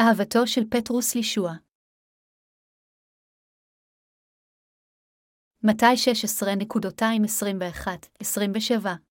[0.00, 1.52] אהבתו של פטרוס לישוע.
[5.62, 5.86] מתי
[8.84, 9.07] 16.21-27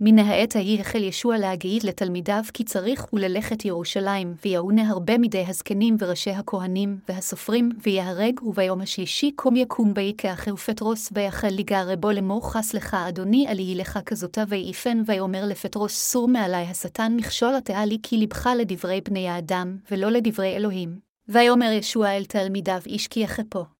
[0.00, 5.96] מן העת ההיא החל ישוע להגיד לתלמידיו כי צריך וללכת ירושלים, ויעונה הרבה מדי הזקנים
[5.98, 12.74] וראשי הכהנים והסופרים, ויהרג, וביום השלישי קום יקום ויקח ופטרוס, ויחל לגערי בו לאמור חס
[12.74, 17.98] לך אדוני אל יהי לך כזאתה ויעיפן, ויאמר לפטרוס סור מעלי השטן מכשול התאה לי
[18.02, 20.98] כי לבך לדברי בני האדם, ולא לדברי אלוהים.
[21.28, 23.75] ויאמר ישוע אל תלמידיו איש כי יחפו.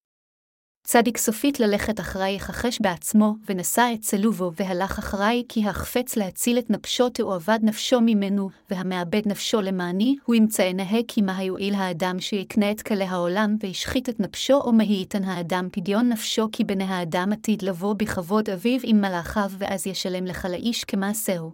[0.89, 6.71] צדיק סופית ללכת אחרי יכחש בעצמו, ונשא את צלובו, והלך אחרי, כי החפץ להציל את
[6.71, 12.71] נפשו תאבד נפשו ממנו, והמאבד נפשו למעני, הוא ימצא נהה כי מה יועיל האדם שיקנה
[12.71, 17.33] את כלי העולם, וישחית את נפשו, או מה ייתן האדם פדיון נפשו, כי בני האדם
[17.33, 21.53] עתיד לבוא בכבוד אביו עם מלאכיו, ואז ישלם לך לאיש כמעשהו.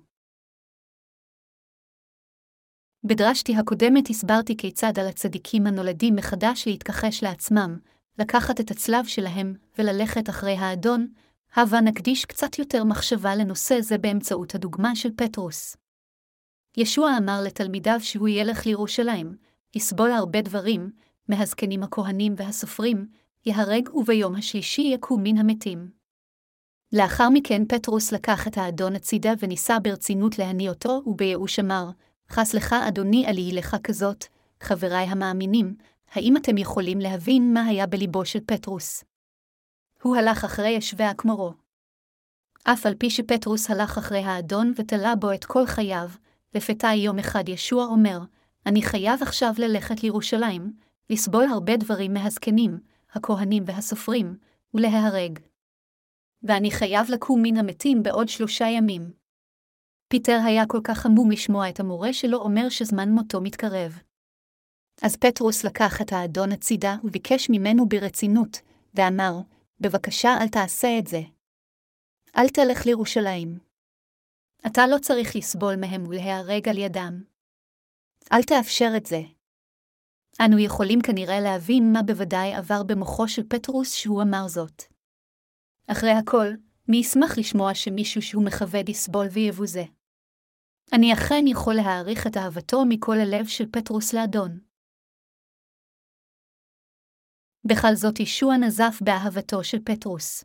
[3.04, 7.78] בדרשתי הקודמת הסברתי כיצד על הצדיקים הנולדים מחדש להתכחש לעצמם,
[8.18, 11.06] לקחת את הצלב שלהם וללכת אחרי האדון,
[11.54, 15.76] הבה נקדיש קצת יותר מחשבה לנושא זה באמצעות הדוגמה של פטרוס.
[16.76, 19.36] ישוע אמר לתלמידיו שהוא ילך לירושלים,
[19.74, 20.90] יסבול הרבה דברים,
[21.28, 23.08] מהזקנים הכהנים והסופרים,
[23.46, 25.90] יהרג וביום השלישי יקום מן המתים.
[26.92, 31.90] לאחר מכן פטרוס לקח את האדון הצידה וניסה ברצינות להניא אותו, ובייאוש אמר,
[32.30, 34.24] חס לך אדוני עלי לך כזאת,
[34.60, 35.74] חבריי המאמינים,
[36.12, 39.04] האם אתם יכולים להבין מה היה בליבו של פטרוס?
[40.02, 41.52] הוא הלך אחרי ישבי הכמורו.
[42.64, 46.08] אף על פי שפטרוס הלך אחרי האדון ותלה בו את כל חייו,
[46.54, 48.18] לפתע יום אחד ישוע אומר,
[48.66, 50.72] אני חייב עכשיו ללכת לירושלים,
[51.10, 52.78] לסבול הרבה דברים מהזקנים,
[53.12, 54.36] הכהנים והסופרים,
[54.74, 55.38] ולהיהרג.
[56.42, 59.12] ואני חייב לקום מן המתים בעוד שלושה ימים.
[60.08, 63.98] פיטר היה כל כך עמום לשמוע את המורה שלו אומר שזמן מותו מתקרב.
[65.02, 68.60] אז פטרוס לקח את האדון הצידה וביקש ממנו ברצינות,
[68.94, 69.32] ואמר,
[69.80, 71.20] בבקשה אל תעשה את זה.
[72.36, 73.58] אל תלך לירושלים.
[74.66, 77.22] אתה לא צריך לסבול מהם ולהיהרג על ידם.
[78.32, 79.20] אל תאפשר את זה.
[80.44, 84.82] אנו יכולים כנראה להבין מה בוודאי עבר במוחו של פטרוס שהוא אמר זאת.
[85.86, 86.46] אחרי הכל,
[86.88, 89.84] מי ישמח לשמוע שמישהו שהוא מכבד יסבול ויבוזה.
[90.92, 94.71] אני אכן יכול להעריך את אהבתו מכל הלב של פטרוס לאדון.
[97.64, 100.44] בכל זאת ישוע נזף באהבתו של פטרוס.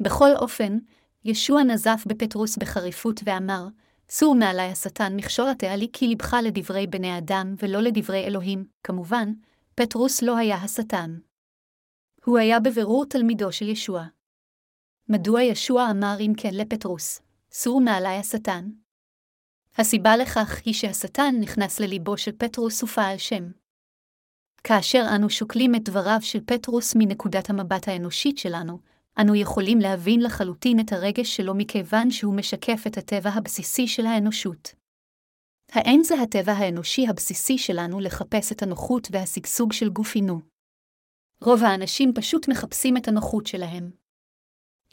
[0.00, 0.78] בכל אופן,
[1.24, 3.66] ישוע נזף בפטרוס בחריפות ואמר,
[4.10, 9.32] סור מעלי השטן מכשול התאה לי כי לבך לדברי בני אדם ולא לדברי אלוהים, כמובן,
[9.74, 11.18] פטרוס לא היה השטן.
[12.24, 14.06] הוא היה בבירור תלמידו של ישוע.
[15.08, 17.20] מדוע ישוע אמר אם כן לפטרוס,
[17.52, 18.70] סור מעלי השטן?
[19.76, 23.50] הסיבה לכך היא שהשטן נכנס לליבו של פטרוס ופעל שם.
[24.64, 28.78] כאשר אנו שוקלים את דבריו של פטרוס מנקודת המבט האנושית שלנו,
[29.20, 34.74] אנו יכולים להבין לחלוטין את הרגש שלו מכיוון שהוא משקף את הטבע הבסיסי של האנושות.
[35.72, 40.40] האין זה הטבע האנושי הבסיסי שלנו לחפש את הנוחות והשגשוג של גופינו.
[41.42, 43.90] רוב האנשים פשוט מחפשים את הנוחות שלהם.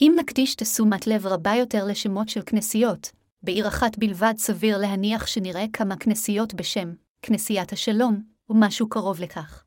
[0.00, 3.12] אם נקדיש תשומת לב רבה יותר לשמות של כנסיות,
[3.42, 9.64] בעיר אחת בלבד סביר להניח שנראה כמה כנסיות בשם כנסיית השלום, ומשהו קרוב לכך.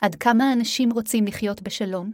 [0.00, 2.12] עד כמה אנשים רוצים לחיות בשלום?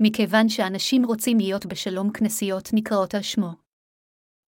[0.00, 3.50] מכיוון שאנשים רוצים להיות בשלום, כנסיות נקראות על שמו.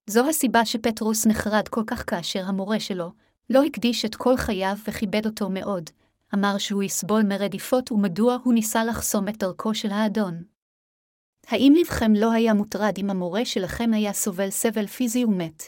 [0.07, 3.13] זו הסיבה שפטרוס נחרד כל כך כאשר המורה שלו
[3.51, 5.91] לא הקדיש את כל חייו וכיבד אותו מאוד,
[6.35, 10.45] אמר שהוא יסבול מרדיפות ומדוע הוא ניסה לחסום את דרכו של האדון.
[11.47, 15.63] האם לבכם לא היה מוטרד אם המורה שלכם היה סובל סבל פיזי ומת?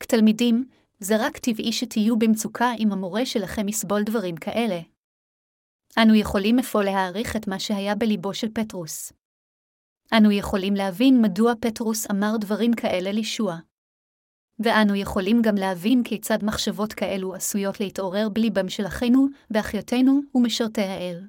[0.00, 0.68] כתלמידים,
[1.00, 4.80] זה רק טבעי שתהיו במצוקה אם המורה שלכם יסבול דברים כאלה.
[6.02, 9.12] אנו יכולים אפוא להעריך את מה שהיה בליבו של פטרוס.
[10.12, 13.56] אנו יכולים להבין מדוע פטרוס אמר דברים כאלה לישוע.
[14.58, 21.28] ואנו יכולים גם להבין כיצד מחשבות כאלו עשויות להתעורר בליבם של אחינו ואחיותינו ומשרתי האל.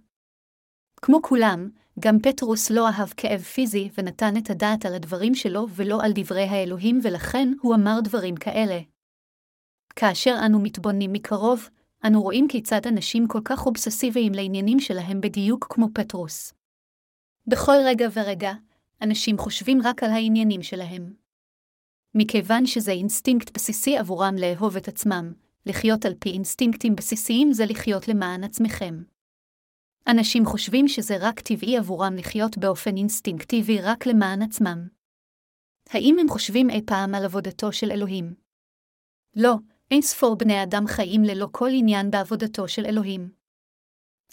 [1.02, 6.02] כמו כולם, גם פטרוס לא אהב כאב פיזי ונתן את הדעת על הדברים שלו ולא
[6.04, 8.80] על דברי האלוהים ולכן הוא אמר דברים כאלה.
[9.96, 11.70] כאשר אנו מתבוננים מקרוב,
[12.06, 16.54] אנו רואים כיצד אנשים כל כך אובססיביים לעניינים שלהם בדיוק כמו פטרוס.
[17.48, 18.54] בכל רגע ורגע,
[19.02, 21.14] אנשים חושבים רק על העניינים שלהם.
[22.16, 25.34] מכיוון שזה אינסטינקט בסיסי עבורם לאהוב את עצמם,
[25.66, 29.04] לחיות על פי אינסטינקטים בסיסיים זה לחיות למען עצמכם.
[30.08, 34.88] אנשים חושבים שזה רק טבעי עבורם לחיות באופן אינסטינקטיבי רק למען עצמם.
[35.90, 38.34] האם הם חושבים אי פעם על עבודתו של אלוהים?
[39.36, 39.56] לא,
[39.92, 43.30] אין ספור בני אדם חיים ללא כל עניין בעבודתו של אלוהים.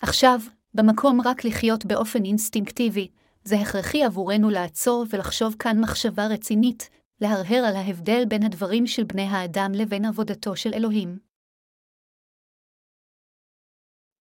[0.02, 0.40] עכשיו,
[0.74, 3.08] במקום רק לחיות באופן אינסטינקטיבי,
[3.44, 9.22] זה הכרחי עבורנו לעצור ולחשוב כאן מחשבה רצינית, להרהר על ההבדל בין הדברים של בני
[9.22, 11.18] האדם לבין עבודתו של אלוהים.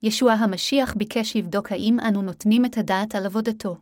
[0.04, 3.78] ישוע המשיח ביקש לבדוק האם אנו נותנים את הדעת על עבודתו.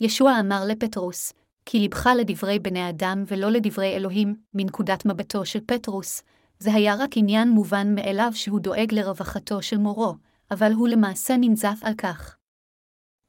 [0.00, 1.32] ישוע אמר לפטרוס,
[1.66, 6.22] כי לבך לדברי בני אדם ולא לדברי אלוהים, מנקודת מבטו של פטרוס,
[6.62, 10.14] זה היה רק עניין מובן מאליו שהוא דואג לרווחתו של מורו,
[10.50, 12.36] אבל הוא למעשה ננזף על כך.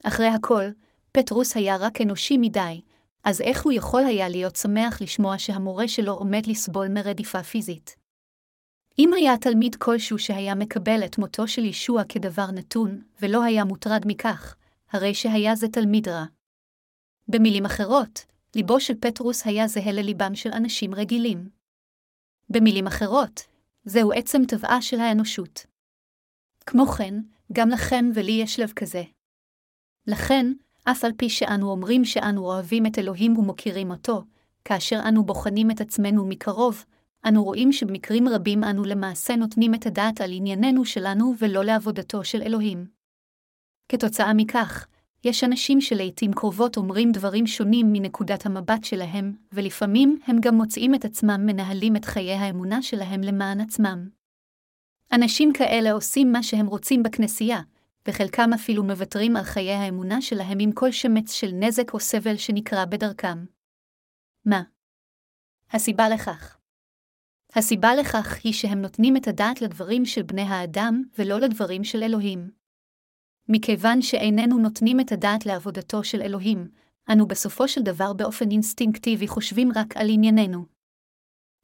[0.04, 0.64] אחרי הכל,
[1.12, 2.82] פטרוס היה רק אנושי מדי,
[3.24, 7.96] אז איך הוא יכול היה להיות שמח לשמוע שהמורה שלו עומד לסבול מרדיפה פיזית?
[9.00, 14.04] אם היה תלמיד כלשהו שהיה מקבל את מותו של ישוע כדבר נתון, ולא היה מוטרד
[14.06, 14.56] מכך,
[14.92, 16.26] הרי שהיה זה תלמיד רע.
[17.28, 18.26] במילים אחרות,
[18.56, 21.63] ליבו של פטרוס היה זהה לליבם של אנשים רגילים.
[22.54, 23.42] במילים אחרות,
[23.86, 25.66] זהו עצם טבעה של האנושות.
[26.66, 27.14] כמו כן,
[27.54, 29.04] גם לכם ולי יש לב כזה.
[30.08, 30.54] לכן,
[30.84, 34.24] אף על פי שאנו אומרים שאנו אוהבים את אלוהים ומוקירים אותו,
[34.66, 36.86] כאשר אנו בוחנים את עצמנו מקרוב,
[37.28, 42.42] אנו רואים שבמקרים רבים אנו למעשה נותנים את הדעת על ענייננו שלנו ולא לעבודתו של
[42.42, 42.86] אלוהים.
[43.90, 44.88] כתוצאה מכך,
[45.24, 51.06] יש אנשים שלעיתים קרובות אומרים דברים שונים מנקודת המבט שלהם, ולפעמים הם גם מוצאים את
[51.06, 54.10] עצמם מנהלים את חיי האמונה שלהם למען עצמם.
[55.12, 57.62] אנשים כאלה עושים מה שהם רוצים בכנסייה,
[58.08, 62.86] וחלקם אפילו מוותרים על חיי האמונה שלהם עם כל שמץ של נזק או סבל שנקרא
[62.86, 63.46] בדרכם.
[64.46, 64.62] מה?
[65.72, 66.58] הסיבה לכך.
[67.56, 72.63] הסיבה לכך היא שהם נותנים את הדעת לדברים של בני האדם, ולא לדברים של אלוהים.
[73.50, 76.68] מכיוון שאיננו נותנים את הדעת לעבודתו של אלוהים,
[77.12, 80.66] אנו בסופו של דבר באופן אינסטינקטיבי חושבים רק על ענייננו.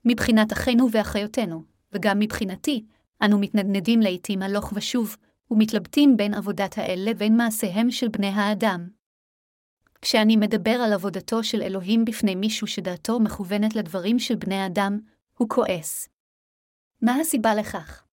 [0.06, 2.86] מבחינת אחינו ואחיותינו, וגם מבחינתי,
[3.26, 5.16] אנו מתנדנדים לעתים הלוך ושוב,
[5.52, 8.90] ומתלבטים בין עבודת האל לבין מעשיהם של בני האדם.
[10.02, 15.00] כשאני מדבר על עבודתו של אלוהים בפני מישהו שדעתו מכוונת לדברים של בני אדם,
[15.38, 16.10] הוא כועס.
[17.02, 18.09] מה הסיבה לכך?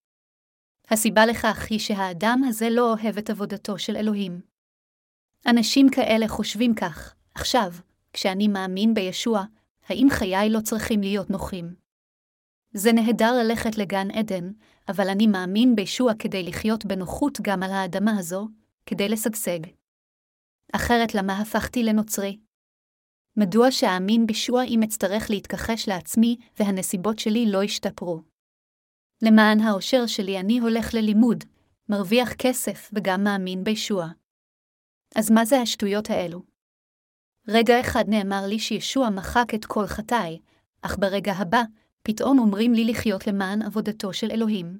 [0.89, 4.41] הסיבה לכך היא שהאדם הזה לא אוהב את עבודתו של אלוהים.
[5.47, 7.71] אנשים כאלה חושבים כך, עכשיו,
[8.13, 9.43] כשאני מאמין בישוע,
[9.89, 11.75] האם חיי לא צריכים להיות נוחים?
[12.73, 14.51] זה נהדר ללכת לגן עדן,
[14.87, 18.47] אבל אני מאמין בישוע כדי לחיות בנוחות גם על האדמה הזו,
[18.85, 19.59] כדי לשגשג.
[20.73, 22.39] אחרת למה הפכתי לנוצרי?
[23.37, 28.21] מדוע שאאמין בישוע אם אצטרך להתכחש לעצמי והנסיבות שלי לא ישתפרו?
[29.21, 31.43] למען האושר שלי אני הולך ללימוד,
[31.89, 34.07] מרוויח כסף וגם מאמין בישוע.
[35.15, 36.41] אז מה זה השטויות האלו?
[37.47, 40.39] רגע אחד נאמר לי שישוע מחק את כל חטאי,
[40.81, 41.63] אך ברגע הבא,
[42.03, 44.79] פתאום אומרים לי לחיות למען עבודתו של אלוהים.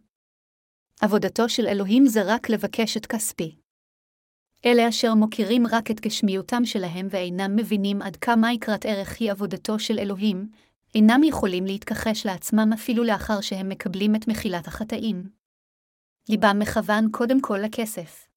[1.02, 3.56] עבודתו של אלוהים זה רק לבקש את כספי.
[4.66, 9.80] אלה אשר מוכירים רק את גשמיותם שלהם ואינם מבינים עד כמה יקרת ערך היא עבודתו
[9.80, 10.50] של אלוהים,
[10.96, 15.30] אינם יכולים להתכחש לעצמם אפילו לאחר שהם מקבלים את מחילת החטאים.
[16.30, 18.28] ליבם מכוון קודם כל לכסף.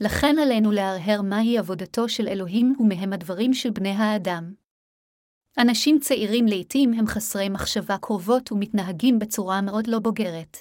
[0.00, 4.54] לכן עלינו להרהר מהי עבודתו של אלוהים ומהם הדברים של בני האדם.
[5.58, 10.56] אנשים צעירים לעתים הם חסרי מחשבה קרובות ומתנהגים בצורה מאוד לא בוגרת.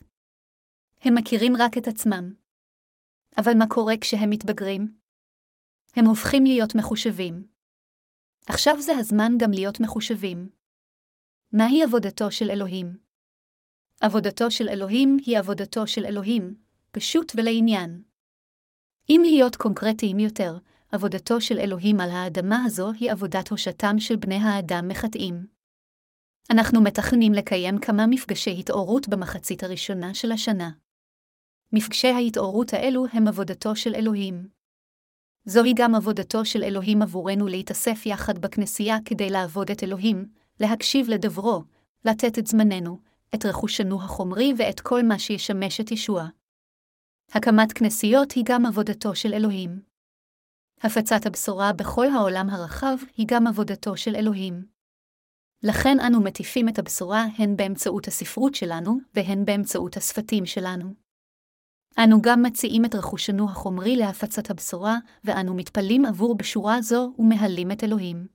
[1.01, 2.33] הם מכירים רק את עצמם.
[3.37, 4.93] אבל מה קורה כשהם מתבגרים?
[5.95, 7.47] הם הופכים להיות מחושבים.
[8.47, 10.49] עכשיו זה הזמן גם להיות מחושבים.
[11.51, 12.97] מהי עבודתו של אלוהים?
[14.01, 16.55] עבודתו של אלוהים היא עבודתו של אלוהים,
[16.91, 18.03] פשוט ולעניין.
[19.09, 20.57] אם להיות קונקרטיים יותר,
[20.91, 25.47] עבודתו של אלוהים על האדמה הזו היא עבודת הושתם של בני האדם מחטאים.
[26.51, 30.69] אנחנו מתכננים לקיים כמה מפגשי התעוררות במחצית הראשונה של השנה.
[31.73, 34.47] מפגשי ההתעוררות האלו הם עבודתו של אלוהים.
[35.45, 40.25] זוהי גם עבודתו של אלוהים עבורנו להתאסף יחד בכנסייה כדי לעבוד את אלוהים,
[40.59, 41.63] להקשיב לדברו,
[42.05, 42.99] לתת את זמננו,
[43.35, 46.27] את רכושנו החומרי ואת כל מה שישמש את ישוע.
[47.31, 49.81] הקמת כנסיות היא גם עבודתו של אלוהים.
[50.81, 54.65] הפצת הבשורה בכל העולם הרחב היא גם עבודתו של אלוהים.
[55.63, 60.93] לכן אנו מטיפים את הבשורה הן באמצעות הספרות שלנו והן באמצעות השפתים שלנו.
[62.03, 67.83] אנו גם מציעים את רכושנו החומרי להפצת הבשורה, ואנו מתפללים עבור בשורה זו ומהלים את
[67.83, 68.34] אלוהים.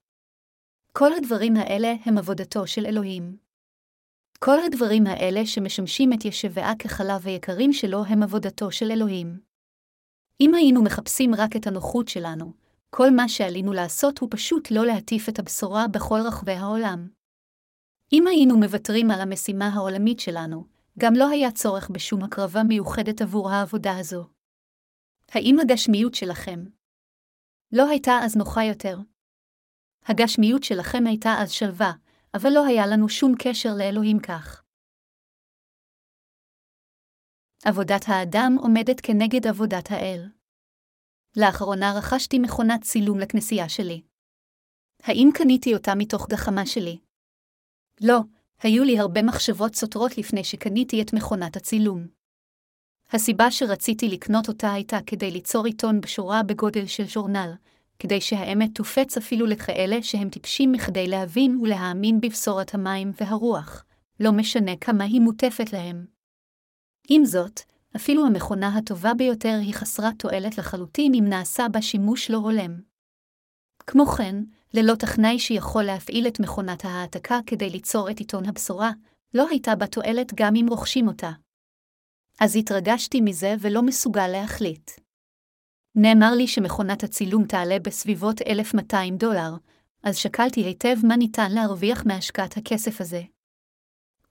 [0.93, 3.37] כל הדברים האלה הם עבודתו של אלוהים.
[4.39, 9.41] כל הדברים האלה שמשמשים את ישבעה כחלב היקרים שלו הם עבודתו של אלוהים.
[10.41, 12.53] אם היינו מחפשים רק את הנוחות שלנו,
[12.91, 17.09] כל מה שעלינו לעשות הוא פשוט לא להטיף את הבשורה בכל רחבי העולם.
[18.13, 20.65] אם היינו מוותרים על המשימה העולמית שלנו,
[20.99, 24.25] גם לא היה צורך בשום הקרבה מיוחדת עבור העבודה הזו.
[25.29, 26.65] האם הגשמיות שלכם
[27.73, 28.99] לא הייתה אז נוחה יותר?
[30.11, 31.93] הגשמיות שלכם הייתה אז שלווה,
[32.35, 34.63] אבל לא היה לנו שום קשר לאלוהים כך.
[37.65, 40.29] עבודת האדם עומדת כנגד עבודת האל.
[41.37, 44.03] לאחרונה רכשתי מכונת צילום לכנסייה שלי.
[45.03, 46.99] האם קניתי אותה מתוך גחמה שלי?
[48.01, 48.19] לא,
[48.63, 52.07] היו לי הרבה מחשבות סותרות לפני שקניתי את מכונת הצילום.
[53.13, 57.53] הסיבה שרציתי לקנות אותה הייתה כדי ליצור עיתון בשורה בגודל של ז'ורנל,
[58.01, 63.85] כדי שהאמת תופץ אפילו לכאלה שהם טיפשים מכדי להבין ולהאמין בבשורת המים והרוח,
[64.21, 66.07] לא משנה כמה היא מוטפת להם.
[67.09, 67.61] עם זאת,
[67.97, 72.81] אפילו המכונה הטובה ביותר היא חסרת תועלת לחלוטין אם נעשה בה שימוש לא הולם.
[73.87, 74.37] כמו כן,
[74.75, 78.91] ללא טכנאי שיכול להפעיל את מכונת ההעתקה כדי ליצור את עיתון הבשורה,
[79.35, 81.31] לא הייתה בה תועלת גם אם רוכשים אותה.
[82.41, 84.91] אז התרגשתי מזה ולא מסוגל להחליט.
[85.95, 89.55] נאמר לי שמכונת הצילום תעלה בסביבות 1,200 דולר,
[90.03, 93.23] אז שקלתי היטב מה ניתן להרוויח מהשקעת הכסף הזה.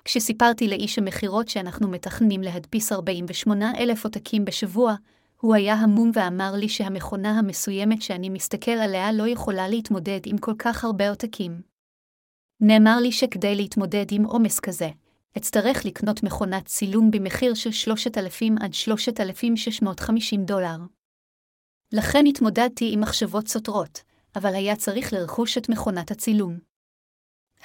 [0.05, 4.95] כשסיפרתי לאיש המכירות שאנחנו מתכננים להדפיס 48 אלף עותקים בשבוע,
[5.41, 10.53] הוא היה המום ואמר לי שהמכונה המסוימת שאני מסתכל עליה לא יכולה להתמודד עם כל
[10.59, 11.61] כך הרבה עותקים.
[12.61, 14.89] נאמר לי שכדי להתמודד עם עומס כזה,
[15.37, 20.77] אצטרך לקנות מכונת צילום במחיר של 3,000 עד 3,650 דולר.
[21.93, 24.01] לכן התמודדתי עם מחשבות סותרות,
[24.35, 26.59] אבל היה צריך לרכוש את מכונת הצילום.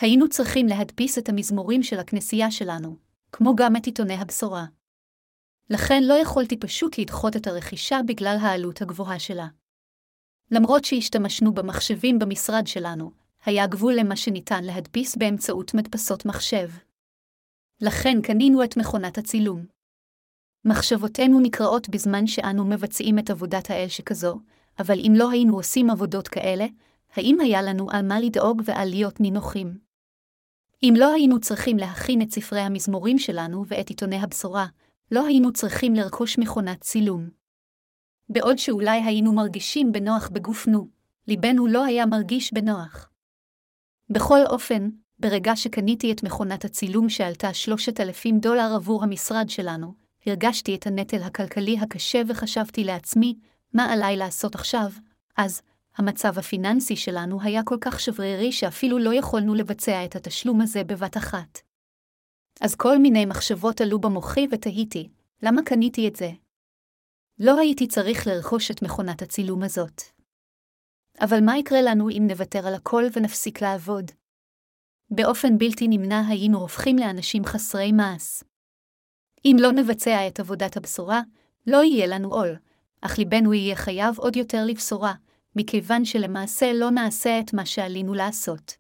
[0.01, 2.97] היינו צריכים להדפיס את המזמורים של הכנסייה שלנו,
[3.33, 4.65] כמו גם את עיתוני הבשורה.
[5.71, 9.47] לכן לא יכולתי פשוט לדחות את הרכישה בגלל העלות הגבוהה שלה.
[10.51, 13.11] למרות שהשתמשנו במחשבים במשרד שלנו,
[13.45, 16.69] היה גבול למה שניתן להדפיס באמצעות מדפסות מחשב.
[17.81, 19.74] לכן קנינו את מכונת הצילום.
[20.65, 24.41] מחשבותינו נקראות בזמן שאנו מבצעים את עבודת האל שכזו,
[24.79, 26.67] אבל אם לא היינו עושים עבודות כאלה,
[27.17, 29.79] האם היה לנו על מה לדאוג ועל להיות נינוחים?
[30.83, 34.67] אם לא היינו צריכים להכין את ספרי המזמורים שלנו ואת עיתוני הבשורה,
[35.11, 37.29] לא היינו צריכים לרכוש מכונת צילום.
[38.29, 40.89] בעוד שאולי היינו מרגישים בנוח בגופנו,
[41.29, 43.11] ליבנו לא היה מרגיש בנוח.
[44.11, 50.87] בכל אופן, ברגע שקניתי את מכונת הצילום שעלתה 3,000 דולר עבור המשרד שלנו, הרגשתי את
[50.87, 53.39] הנטל הכלכלי הקשה וחשבתי לעצמי,
[53.73, 54.91] מה עליי לעשות עכשיו?
[55.37, 55.63] אז,
[55.97, 61.17] המצב הפיננסי שלנו היה כל כך שברירי שאפילו לא יכולנו לבצע את התשלום הזה בבת
[61.17, 61.61] אחת.
[62.61, 65.09] אז כל מיני מחשבות עלו במוחי ותהיתי,
[65.43, 66.31] למה קניתי את זה?
[67.39, 70.03] לא הייתי צריך לרכוש את מכונת הצילום הזאת.
[71.21, 74.11] אבל מה יקרה לנו אם נוותר על הכל ונפסיק לעבוד?
[75.11, 78.43] באופן בלתי נמנע היינו הופכים לאנשים חסרי מעש.
[79.45, 81.23] אם לא נבצע את עבודת הבשורה,
[81.67, 82.57] לא יהיה לנו עול,
[83.01, 85.15] אך ליבנו יהיה חייב עוד יותר לבשורה,
[85.57, 88.77] מכיוון שלמעשה לא נעשה את מה שעלינו לעשות.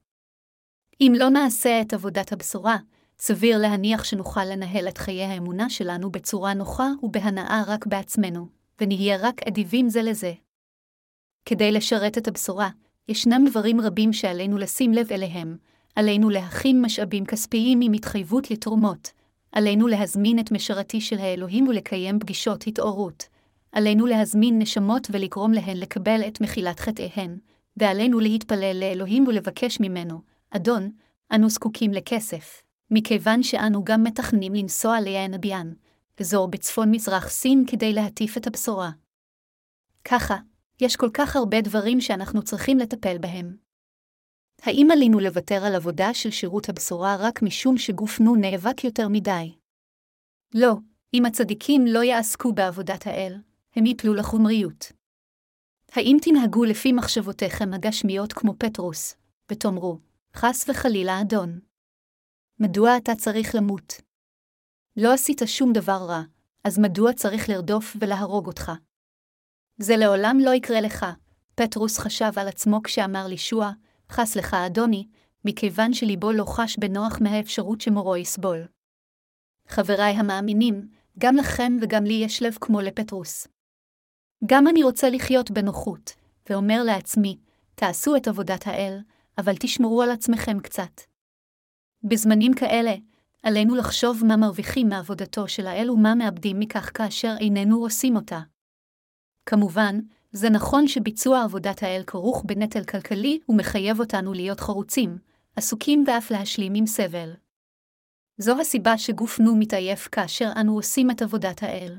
[1.00, 2.76] אם לא נעשה את עבודת הבשורה,
[3.18, 8.47] סביר להניח שנוכל לנהל את חיי האמונה שלנו בצורה נוחה ובהנאה רק בעצמנו,
[8.80, 10.33] ונהיה רק אדיבים זה לזה.
[11.44, 12.68] כדי לשרת את הבשורה,
[13.09, 15.56] ישנם דברים רבים שעלינו לשים לב אליהם,
[15.97, 19.11] עלינו להכין משאבים כספיים עם התחייבות לתרומות,
[19.54, 23.28] עלינו להזמין את משרתי של האלוהים ולקיים פגישות התעוררות,
[23.73, 27.38] עלינו להזמין נשמות ולגרום להן לקבל את מחילת חטאיהן,
[27.76, 30.20] ועלינו להתפלל לאלוהים ולבקש ממנו,
[30.50, 30.90] אדון,
[31.34, 35.73] אנו זקוקים לכסף, מכיוון שאנו גם מתכננים לנסוע ליענביאן,
[36.20, 38.90] אזור בצפון-מזרח סין כדי להטיף את הבשורה.
[40.04, 40.37] ככה,
[40.80, 43.63] יש כל כך הרבה דברים שאנחנו צריכים לטפל בהם.
[44.66, 49.54] האם עלינו לוותר על עבודה של שירות הבשורה רק משום שגופנו נאבק יותר מדי?
[50.54, 50.75] לא,
[51.14, 53.35] אם הצדיקים לא יעסקו בעבודת האל,
[53.76, 54.92] הם יפלו לחומריות.
[55.92, 59.16] האם תנהגו לפי מחשבותיכם הגשמיות כמו פטרוס,
[59.50, 59.99] ותאמרו,
[60.37, 61.61] חס וחלילה אדון?
[62.61, 64.00] מדוע אתה צריך למות?
[64.97, 66.23] לא עשית שום דבר רע,
[66.64, 68.73] אז מדוע צריך לרדוף ולהרוג אותך?
[69.78, 71.06] זה לעולם לא יקרה לך,
[71.54, 73.73] פטרוס חשב על עצמו כשאמר לישוע,
[74.11, 75.06] חס לך אדוני,
[75.44, 78.66] מכיוון שליבו לא חש בנוח מהאפשרות שמורו יסבול.
[79.68, 83.49] חבריי המאמינים, גם לכם וגם לי יש לב כמו לפטרוס.
[84.46, 86.12] גם אני רוצה לחיות בנוחות,
[86.50, 87.38] ואומר לעצמי,
[87.75, 88.99] תעשו את עבודת האל,
[89.38, 91.00] אבל תשמרו על עצמכם קצת.
[92.02, 92.94] בזמנים כאלה,
[93.42, 98.40] עלינו לחשוב מה מרוויחים מעבודתו של האל ומה מאבדים מכך כאשר איננו עושים אותה.
[99.46, 99.99] כמובן,
[100.37, 105.19] זה נכון שביצוע עבודת האל כרוך בנטל כלכלי ומחייב אותנו להיות חרוצים,
[105.57, 107.33] עסוקים ואף להשלים עם סבל.
[108.38, 111.97] זו הסיבה שגופנו מתעייף כאשר אנו עושים את עבודת האל.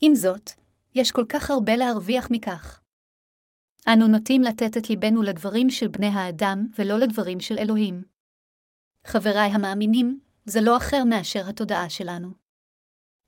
[0.00, 0.50] עם זאת,
[0.94, 2.80] יש כל כך הרבה להרוויח מכך.
[3.88, 8.02] אנו נוטים לתת את ליבנו לדברים של בני האדם ולא לדברים של אלוהים.
[9.06, 12.28] חבריי המאמינים, זה לא אחר מאשר התודעה שלנו.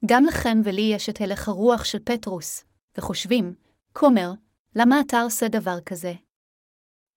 [0.06, 2.64] גם לכם ולי יש את הלך הרוח של פטרוס,
[2.98, 3.54] וחושבים,
[3.92, 4.30] כומר,
[4.76, 6.12] למה אתה עושה דבר כזה?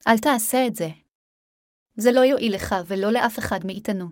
[0.08, 0.90] אל תעשה את זה.
[1.96, 4.06] זה לא יועיל לך ולא לאף אחד מאיתנו.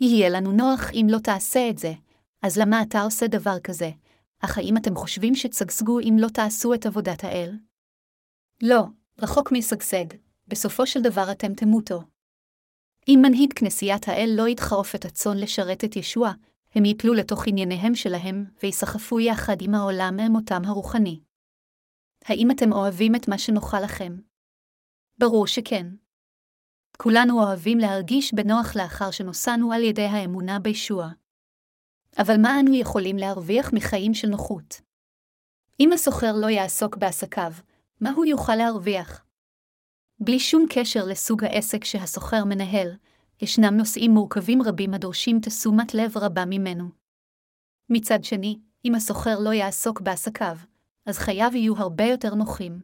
[0.00, 1.92] יהיה לנו נוח אם לא תעשה את זה,
[2.42, 3.90] אז למה אתה עושה דבר כזה?
[4.44, 7.52] אך האם אתם חושבים שתשגשגו אם לא תעשו את עבודת האל?
[8.62, 8.84] לא,
[9.18, 10.04] רחוק משגשג,
[10.48, 12.02] בסופו של דבר אתם תמותו.
[13.08, 16.32] אם מנהיג כנסיית האל לא ידחוף את הצאן לשרת את ישוע,
[16.74, 21.20] הם יפלו לתוך ענייניהם שלהם, ויסחפו יחד עם העולם מותם הרוחני.
[22.24, 24.16] האם אתם אוהבים את מה שנוחה לכם?
[25.18, 25.86] ברור שכן.
[26.98, 31.08] כולנו אוהבים להרגיש בנוח לאחר שנוסענו על ידי האמונה בישוע.
[32.18, 34.80] אבל מה אנו יכולים להרוויח מחיים של נוחות?
[35.80, 37.52] אם הסוחר לא יעסוק בעסקיו,
[38.00, 39.24] מה הוא יוכל להרוויח?
[40.20, 42.96] בלי שום קשר לסוג העסק שהסוחר מנהל,
[43.42, 46.84] ישנם נושאים מורכבים רבים הדורשים תשומת לב רבה ממנו.
[47.90, 50.56] מצד שני, אם הסוחר לא יעסוק בעסקיו,
[51.06, 52.80] אז חייו יהיו הרבה יותר נוחים.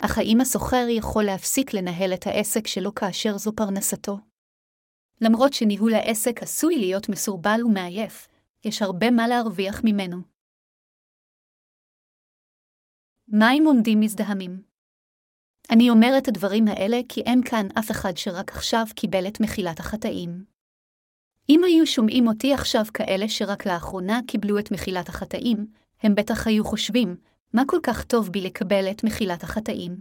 [0.00, 4.18] אך האם הסוחר יכול להפסיק לנהל את העסק שלו כאשר זו פרנסתו?
[5.20, 8.28] למרות שניהול העסק עשוי להיות מסורבל ומעייף,
[8.64, 10.16] יש הרבה מה להרוויח ממנו.
[13.28, 14.62] מים עומדים מזדהמים.
[15.70, 19.80] אני אומר את הדברים האלה כי אין כאן אף אחד שרק עכשיו קיבל את מחילת
[19.80, 20.44] החטאים.
[21.48, 25.66] אם היו שומעים אותי עכשיו כאלה שרק לאחרונה קיבלו את מחילת החטאים,
[26.02, 27.16] הם בטח היו חושבים,
[27.52, 29.96] מה כל כך טוב בי לקבל את מחילת החטאים?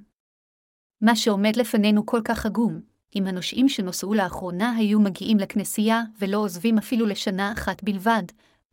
[1.01, 2.81] מה שעומד לפנינו כל כך עגום,
[3.15, 8.23] אם הנושאים שנוסעו לאחרונה היו מגיעים לכנסייה ולא עוזבים אפילו לשנה אחת בלבד,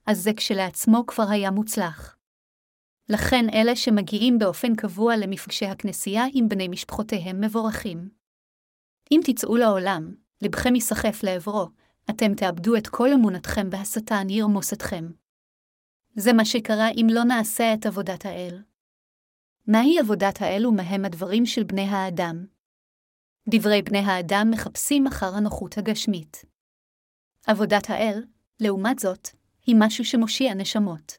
[0.07, 2.17] אז זה כשלעצמו כבר היה מוצלח.
[3.09, 8.09] לכן אלה שמגיעים באופן קבוע למפגשי הכנסייה עם בני משפחותיהם מבורכים.
[9.13, 11.69] אם תצאו לעולם, לבכם ייסחף לעברו,
[12.11, 15.22] אתם תאבדו את כל אמונתכם והשטן ירמוס אתכם.
[16.17, 18.63] זה מה שקרה אם לא נעשה את עבודת האל.
[19.67, 22.47] מהי עבודת האל ומהם הדברים של בני האדם?
[23.49, 26.45] דברי בני האדם מחפשים אחר הנוחות הגשמית.
[27.47, 28.25] עבודת האל,
[28.61, 29.29] לעומת זאת,
[29.67, 31.13] היא משהו שמושיע נשמות.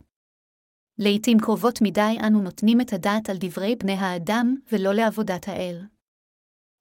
[0.97, 5.81] לעתים קרובות מדי אנו נותנים את הדעת על דברי בני האדם ולא לעבודת האל.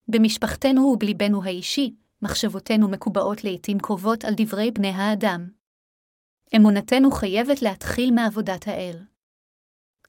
[0.09, 5.62] במשפחתנו ובליבנו האישי, מחשבותינו מקובעות לעתים קרובות על דברי בני האדם.
[6.57, 8.97] אמונתנו חייבת להתחיל מעבודת האל.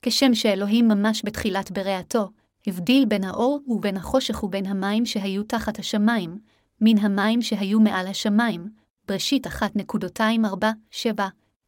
[0.02, 2.30] כשם שאלוהים ממש בתחילת בריאתו,
[2.68, 6.40] הבדיל בין האור ובין החושך ובין המים שהיו תחת השמיים,
[6.82, 8.70] מן המים שהיו מעל השמיים,
[9.08, 11.08] בראשית 1.247,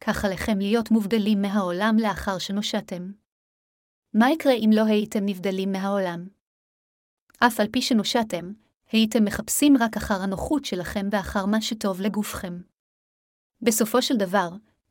[0.00, 3.12] כך עליכם להיות מובדלים מהעולם לאחר שנושעתם.
[4.14, 6.28] מה יקרה אם לא הייתם נבדלים מהעולם?
[7.38, 8.52] אף על פי שנושעתם,
[8.92, 12.58] הייתם מחפשים רק אחר הנוחות שלכם ואחר מה שטוב לגופכם.
[13.62, 14.48] בסופו של דבר,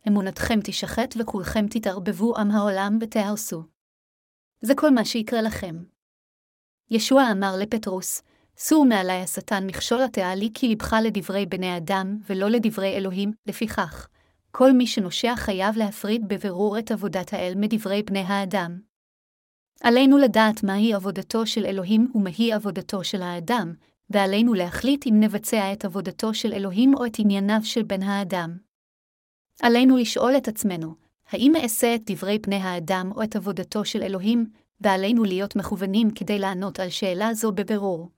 [0.08, 3.64] אמונתכם תשחט וכולכם תתערבבו עם העולם ותהרסו.
[4.62, 5.76] זה כל מה שיקרה לכם.
[6.92, 8.22] ישוע אמר לפטרוס,
[8.58, 14.08] סור מעלי השטן מכשול התעלי כי לבך לדברי בני אדם ולא לדברי אלוהים, לפיכך,
[14.52, 18.80] כל מי שנושע חייב להפריד בבירור את עבודת האל מדברי בני האדם.
[19.82, 23.74] עלינו לדעת מהי עבודתו של אלוהים ומהי עבודתו של האדם,
[24.10, 28.58] ועלינו להחליט אם נבצע את עבודתו של אלוהים או את ענייניו של בן האדם.
[29.62, 30.96] עלינו לשאול את עצמנו,
[31.30, 34.46] האם אעשה את דברי בני האדם או את עבודתו של אלוהים,
[34.82, 38.10] ועלינו להיות מכוונים כדי לענות על שאלה זו בבירור.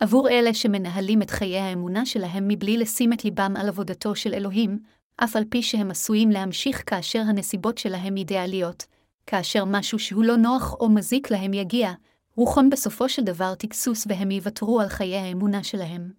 [0.00, 4.78] עבור אלה שמנהלים את חיי האמונה שלהם מבלי לשים את ליבם על עבודתו של אלוהים,
[5.16, 8.86] אף על פי שהם עשויים להמשיך כאשר הנסיבות שלהם אידיאליות,
[9.26, 11.92] כאשר משהו שהוא לא נוח או מזיק להם יגיע,
[12.36, 16.12] רוחם בסופו של דבר תגסוס והם יוותרו על חיי האמונה שלהם.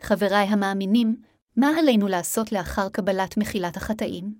[0.00, 1.22] חבריי המאמינים,
[1.56, 4.34] מה עלינו לעשות לאחר קבלת מחילת החטאים?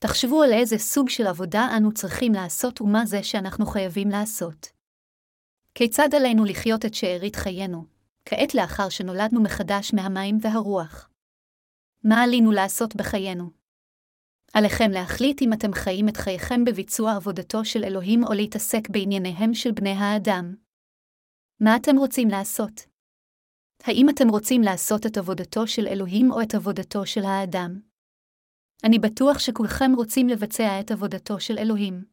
[0.00, 4.66] תחשבו על איזה סוג של עבודה אנו צריכים לעשות ומה זה שאנחנו חייבים לעשות.
[5.74, 7.84] כיצד עלינו לחיות את שארית חיינו,
[8.24, 11.10] כעת לאחר שנולדנו מחדש מהמים והרוח?
[12.04, 13.50] מה עלינו לעשות בחיינו?
[14.52, 19.72] עליכם להחליט אם אתם חיים את חייכם בביצוע עבודתו של אלוהים או להתעסק בענייניהם של
[19.72, 20.54] בני האדם.
[21.60, 22.80] מה אתם רוצים לעשות?
[23.82, 27.80] האם אתם רוצים לעשות את עבודתו של אלוהים או את עבודתו של האדם?
[28.84, 32.04] אני בטוח שכולכם רוצים לבצע את עבודתו של אלוהים.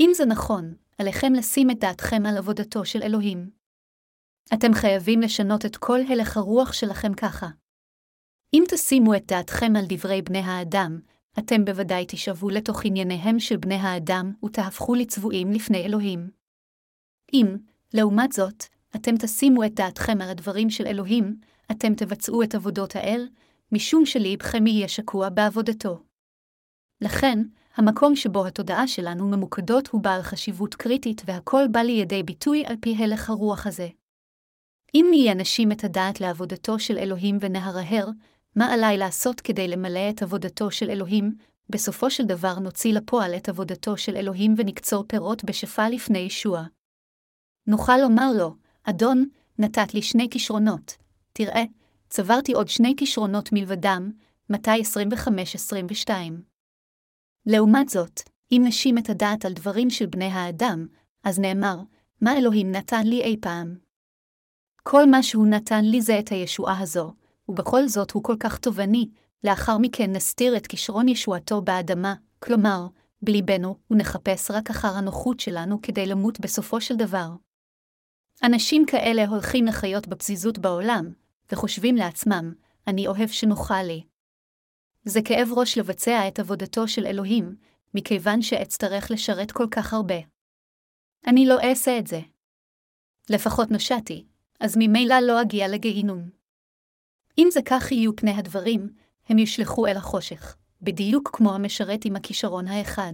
[0.00, 3.50] אם זה נכון, עליכם לשים את דעתכם על עבודתו של אלוהים.
[4.54, 7.46] אתם חייבים לשנות את כל הלך הרוח שלכם ככה.
[8.54, 11.00] אם תשימו את דעתכם על דברי בני האדם,
[11.38, 16.30] אתם בוודאי תשאבו לתוך ענייניהם של בני האדם ותהפכו לצבועים לפני אלוהים.
[17.32, 17.56] אם,
[17.94, 18.64] לעומת זאת,
[18.96, 21.36] אתם תשימו את דעתכם על הדברים של אלוהים,
[21.70, 23.28] אתם תבצעו את עבודות האל,
[23.72, 26.02] משום שליבכם יהיה שקוע בעבודתו.
[27.00, 27.38] לכן,
[27.76, 32.96] המקום שבו התודעה שלנו ממוקדות הוא בעל חשיבות קריטית והכל בא לידי ביטוי על פי
[32.98, 33.88] הלך הרוח הזה.
[34.94, 38.08] אם נהיה נשים את הדעת לעבודתו של אלוהים ונהרהר,
[38.56, 41.36] מה עליי לעשות כדי למלא את עבודתו של אלוהים,
[41.70, 46.64] בסופו של דבר נוציא לפועל את עבודתו של אלוהים ונקצור פירות בשפע לפני ישוע.
[47.66, 50.96] נוכל לומר לו, אדון, נתת לי שני כישרונות.
[51.32, 51.62] תראה,
[52.08, 54.12] צברתי עוד שני כישרונות מלבדם,
[54.50, 54.82] מתי
[56.06, 56.10] 25-22.
[57.46, 58.20] לעומת זאת,
[58.52, 60.86] אם נשים את הדעת על דברים של בני האדם,
[61.24, 61.76] אז נאמר,
[62.20, 63.78] מה אלוהים נתן לי אי פעם?
[64.82, 67.12] כל מה שהוא נתן לי זה את הישועה הזו,
[67.48, 69.08] ובכל זאת הוא כל כך תובעני,
[69.44, 72.86] לאחר מכן נסתיר את כישרון ישועתו באדמה, כלומר,
[73.22, 77.28] בליבנו, ונחפש רק אחר הנוחות שלנו כדי למות בסופו של דבר.
[78.42, 81.12] אנשים כאלה הולכים לחיות בפזיזות בעולם,
[81.52, 82.52] וחושבים לעצמם,
[82.86, 84.02] אני אוהב שנוכל לי.
[85.04, 87.56] זה כאב ראש לבצע את עבודתו של אלוהים,
[87.94, 90.18] מכיוון שאצטרך לשרת כל כך הרבה.
[91.26, 92.20] אני לא אעשה את זה.
[93.30, 94.24] לפחות נושעתי,
[94.60, 96.33] אז ממילא לא אגיע לגיהינום.
[97.38, 98.88] אם זה כך יהיו פני הדברים,
[99.28, 103.12] הם יושלכו אל החושך, בדיוק כמו המשרת עם הכישרון האחד.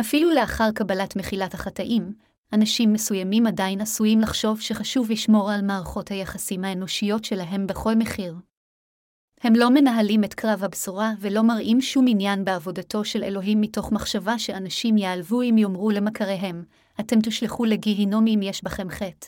[0.00, 2.12] אפילו לאחר קבלת מחילת החטאים,
[2.52, 8.34] אנשים מסוימים עדיין עשויים לחשוב שחשוב לשמור על מערכות היחסים האנושיות שלהם בכל מחיר.
[9.40, 14.38] הם לא מנהלים את קרב הבשורה ולא מראים שום עניין בעבודתו של אלוהים מתוך מחשבה
[14.38, 16.64] שאנשים ייעלבו אם יאמרו למכריהם,
[17.00, 19.26] אתם תושלכו לגיהינום אם יש בכם חטא.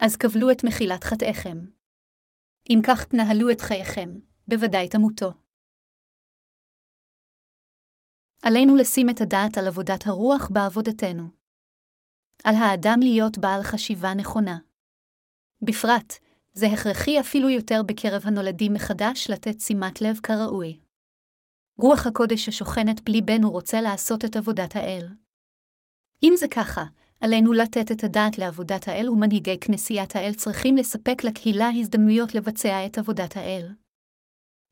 [0.00, 1.79] אז קבלו את מחילת חטאיכם.
[2.70, 4.10] אם כך תנהלו את חייכם,
[4.48, 5.32] בוודאי תמותו.
[8.42, 11.28] עלינו לשים את הדעת על עבודת הרוח בעבודתנו.
[12.44, 14.58] על האדם להיות בעל חשיבה נכונה.
[15.62, 16.12] בפרט,
[16.52, 20.80] זה הכרחי אפילו יותר בקרב הנולדים מחדש לתת שימת לב כראוי.
[21.78, 25.06] רוח הקודש השוכנת בליבנו רוצה לעשות את עבודת האל.
[26.22, 26.84] אם זה ככה,
[27.20, 32.98] עלינו לתת את הדעת לעבודת האל ומנהיגי כנסיית האל צריכים לספק לקהילה הזדמנויות לבצע את
[32.98, 33.68] עבודת האל.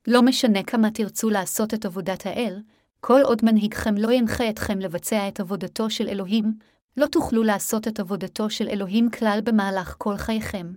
[0.07, 2.61] לא משנה כמה תרצו לעשות את עבודת האל,
[2.99, 6.53] כל עוד מנהיגכם לא ינחה אתכם לבצע את עבודתו של אלוהים,
[6.97, 10.73] לא תוכלו לעשות את עבודתו של אלוהים כלל במהלך כל חייכם.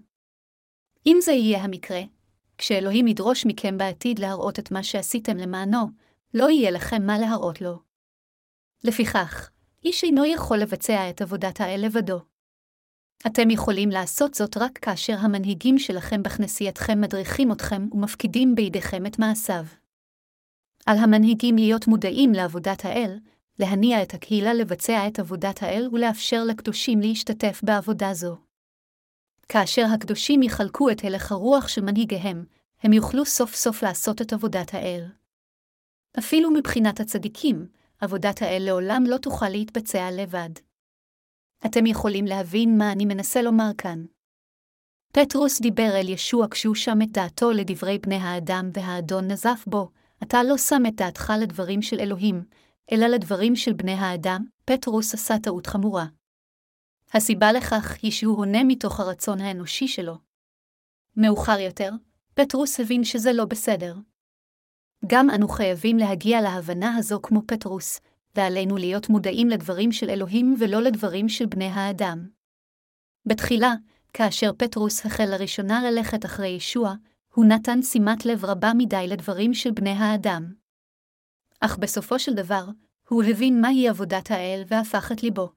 [1.07, 2.01] אם זה יהיה המקרה,
[2.59, 5.87] כשאלוהים ידרוש מכם בעתיד להראות את מה שעשיתם למענו,
[6.35, 7.79] לא יהיה לכם מה להראות לו.
[8.85, 9.51] לפיכך,
[9.85, 12.21] איש אינו יכול לבצע את עבודת האל לבדו.
[13.27, 19.65] אתם יכולים לעשות זאת רק כאשר המנהיגים שלכם בכנסייתכם מדריכים אתכם ומפקידים בידיכם את מעשיו.
[20.87, 23.19] על המנהיגים להיות מודעים לעבודת האל,
[23.59, 28.37] להניע את הקהילה לבצע את עבודת האל ולאפשר לקדושים להשתתף בעבודה זו.
[29.49, 32.45] כאשר הקדושים יחלקו את הלך הרוח של מנהיגיהם,
[32.83, 35.05] הם יוכלו סוף סוף לעשות את עבודת האל.
[36.19, 37.67] אפילו מבחינת הצדיקים,
[38.05, 40.51] עבודת האל לעולם לא תוכל להתבצע לבד.
[41.67, 44.05] אתם יכולים להבין מה אני מנסה לומר כאן.
[45.13, 49.91] פטרוס דיבר אל ישוע כשהוא שם את דעתו לדברי בני האדם והאדון נזף בו,
[50.23, 52.45] אתה לא שם את דעתך לדברים של אלוהים,
[52.93, 56.07] אלא לדברים של בני האדם, פטרוס עשה טעות חמורה.
[57.15, 60.19] הסיבה לכך היא שהוא עונה מתוך הרצון האנושי שלו.
[61.17, 61.91] מאוחר יותר,
[62.35, 63.95] פטרוס הבין שזה לא בסדר.
[65.07, 68.01] גם אנו חייבים להגיע להבנה הזו כמו פטרוס,
[68.35, 72.29] ועלינו להיות מודעים לדברים של אלוהים ולא לדברים של בני האדם.
[73.27, 73.75] בתחילה,
[74.13, 76.95] כאשר פטרוס החל לראשונה ללכת אחרי ישוע,
[77.35, 80.55] הוא נתן שימת לב רבה מדי לדברים של בני האדם.
[81.61, 82.65] אך בסופו של דבר,
[83.09, 85.53] הוא הבין מהי עבודת האל והפך את ליבו.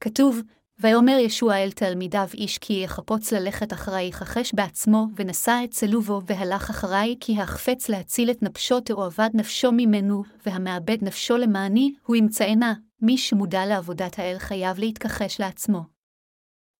[0.00, 0.40] כתוב,
[0.80, 6.70] ויאמר ישוע אל תלמידיו איש כי יחפוץ ללכת אחרי יכחש בעצמו, ונשא את צלובו והלך
[6.70, 13.18] אחרי, כי החפץ להציל את נפשו תאהבד נפשו ממנו, והמאבד נפשו למעני, הוא ימצאנה, מי
[13.18, 15.80] שמודע לעבודת האל חייב להתכחש לעצמו.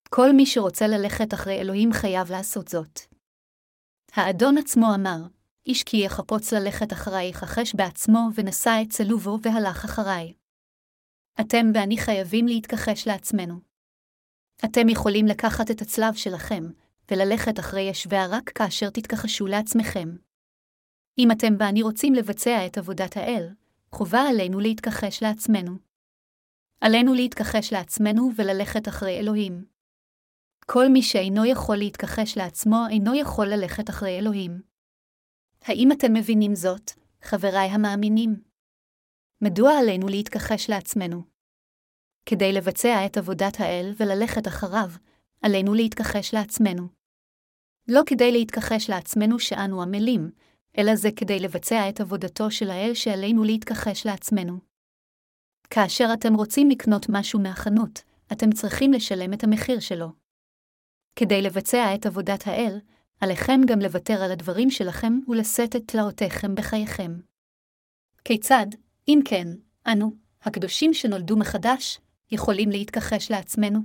[0.09, 2.99] כל מי שרוצה ללכת אחרי אלוהים חייב לעשות זאת.
[4.13, 5.17] האדון עצמו אמר,
[5.65, 10.33] איש כי יחפוץ ללכת אחרי יכחש בעצמו, ונשא את צלובו והלך אחרי.
[11.41, 13.66] אתם ואני חייבים להתכחש לעצמנו.
[14.65, 16.63] אתם יכולים לקחת את הצלב שלכם,
[17.11, 20.09] וללכת אחרי ישביה רק כאשר תתכחשו לעצמכם.
[21.17, 23.49] אם אתם ואני רוצים לבצע את עבודת האל,
[23.91, 25.71] חובה עלינו להתכחש לעצמנו.
[26.81, 29.65] עלינו להתכחש לעצמנו וללכת אחרי אלוהים.
[30.65, 34.61] כל מי שאינו יכול להתכחש לעצמו אינו יכול ללכת אחרי אלוהים.
[35.61, 36.91] האם אתם מבינים זאת,
[37.21, 38.41] חבריי המאמינים?
[39.41, 41.36] מדוע עלינו להתכחש לעצמנו?
[42.29, 44.89] כדי לבצע את עבודת האל וללכת אחריו,
[45.41, 46.87] עלינו להתכחש לעצמנו.
[47.87, 50.31] לא כדי להתכחש לעצמנו שאנו עמלים,
[50.77, 54.59] אלא זה כדי לבצע את עבודתו של האל שעלינו להתכחש לעצמנו.
[55.69, 60.11] כאשר אתם רוצים לקנות משהו מהחנות, אתם צריכים לשלם את המחיר שלו.
[61.15, 62.79] כדי לבצע את עבודת האל,
[63.21, 67.11] עליכם גם לוותר על הדברים שלכם ולשאת את תלאותיכם בחייכם.
[68.25, 68.67] כיצד,
[69.07, 69.47] אם כן,
[69.87, 70.11] אנו,
[70.41, 71.99] הקדושים שנולדו מחדש,
[72.31, 73.79] יכולים להתכחש לעצמנו?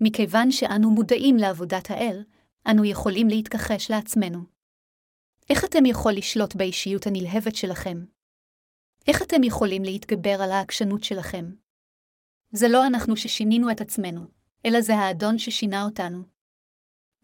[0.00, 2.24] מכיוון שאנו מודעים לעבודת האל,
[2.70, 4.38] אנו יכולים להתכחש לעצמנו.
[5.50, 8.04] איך אתם יכול לשלוט באישיות הנלהבת שלכם?
[9.08, 11.50] איך אתם יכולים להתגבר על העקשנות שלכם?
[12.52, 14.26] זה לא אנחנו ששינינו את עצמנו,
[14.66, 16.22] אלא זה האדון ששינה אותנו.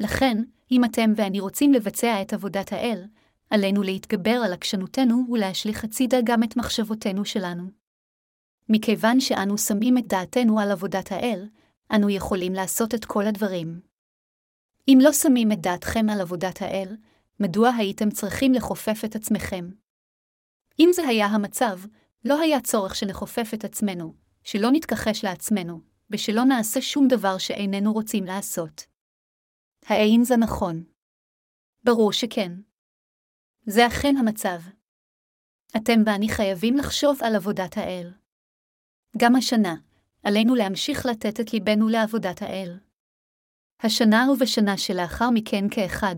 [0.01, 0.37] לכן,
[0.71, 3.05] אם אתם ואני רוצים לבצע את עבודת האל,
[3.51, 7.80] עלינו להתגבר על עקשנותנו ולהשליך הצידה גם את מחשבותינו שלנו.
[8.73, 11.49] מכיוון שאנו שמים את דעתנו על עבודת האל,
[11.97, 13.81] אנו יכולים לעשות את כל הדברים.
[14.89, 16.97] אם לא שמים את דעתכם על עבודת האל,
[17.41, 19.71] מדוע הייתם צריכים לכופף את עצמכם?
[20.79, 21.81] אם זה היה המצב,
[22.25, 25.81] לא היה צורך שנכופף את עצמנו, שלא נתכחש לעצמנו,
[26.11, 28.87] ושלא נעשה שום דבר שאיננו רוצים לעשות.
[29.87, 30.85] האם זה נכון?
[31.85, 32.53] ברור שכן.
[33.67, 34.61] זה אכן המצב.
[35.77, 38.20] אתם ואני חייבים לחשוב על עבודת האל.
[39.17, 39.75] גם השנה,
[40.23, 42.79] עלינו להמשיך לתת את ליבנו לעבודת האל.
[43.83, 46.17] השנה ובשנה שלאחר מכן כאחד,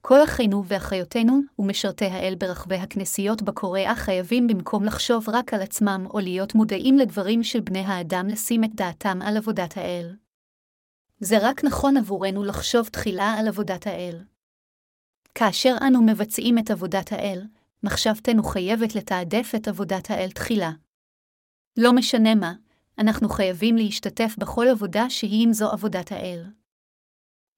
[0.00, 6.18] כל אחינו ואחיותינו ומשרתי האל ברחבי הכנסיות בקוריאה חייבים במקום לחשוב רק על עצמם או
[6.18, 10.16] להיות מודעים לדברים של בני האדם לשים את דעתם על עבודת האל.
[11.20, 14.24] זה רק נכון עבורנו לחשוב תחילה על עבודת האל.
[15.34, 17.42] כאשר אנו מבצעים את עבודת האל,
[17.82, 20.70] מחשבתנו חייבת לתעדף את עבודת האל תחילה.
[21.76, 22.52] לא משנה מה,
[22.98, 26.44] אנחנו חייבים להשתתף בכל עבודה שהיא אם זו עבודת האל.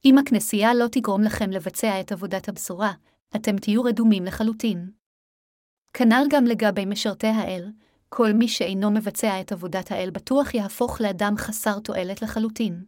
[0.05, 2.93] אם הכנסייה לא תגרום לכם לבצע את עבודת הבשורה,
[3.37, 4.91] אתם תהיו רדומים לחלוטין.
[5.93, 7.71] כנ"ל גם לגבי משרתי האל,
[8.09, 12.85] כל מי שאינו מבצע את עבודת האל בטוח יהפוך לאדם חסר תועלת לחלוטין.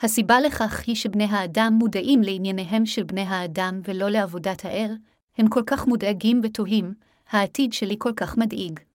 [0.00, 4.96] הסיבה לכך היא שבני האדם מודעים לענייניהם של בני האדם ולא לעבודת האל,
[5.38, 6.94] הם כל כך מודאגים ותוהים,
[7.30, 8.87] העתיד שלי כל כך מדאיג.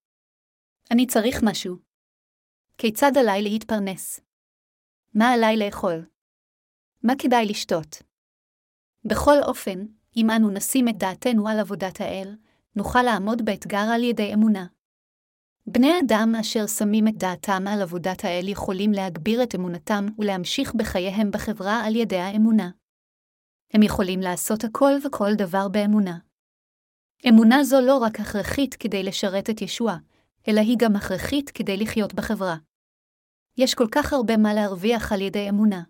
[0.93, 1.77] אני צריך משהו.
[2.77, 4.19] כיצד עליי להתפרנס?
[5.13, 6.05] מה עליי לאכול?
[7.03, 8.03] מה כדאי לשתות?
[9.05, 9.85] בכל אופן,
[10.17, 12.35] אם אנו נשים את דעתנו על עבודת האל,
[12.75, 14.65] נוכל לעמוד באתגר על ידי אמונה.
[15.67, 21.31] בני אדם אשר שמים את דעתם על עבודת האל יכולים להגביר את אמונתם ולהמשיך בחייהם
[21.31, 22.69] בחברה על ידי האמונה.
[23.73, 26.17] הם יכולים לעשות הכל וכל דבר באמונה.
[27.29, 29.97] אמונה זו לא רק הכרחית כדי לשרת את ישוע,
[30.47, 32.55] אלא היא גם הכרחית כדי לחיות בחברה.
[33.57, 35.83] יש כל כך הרבה מה להרוויח על ידי אמונה.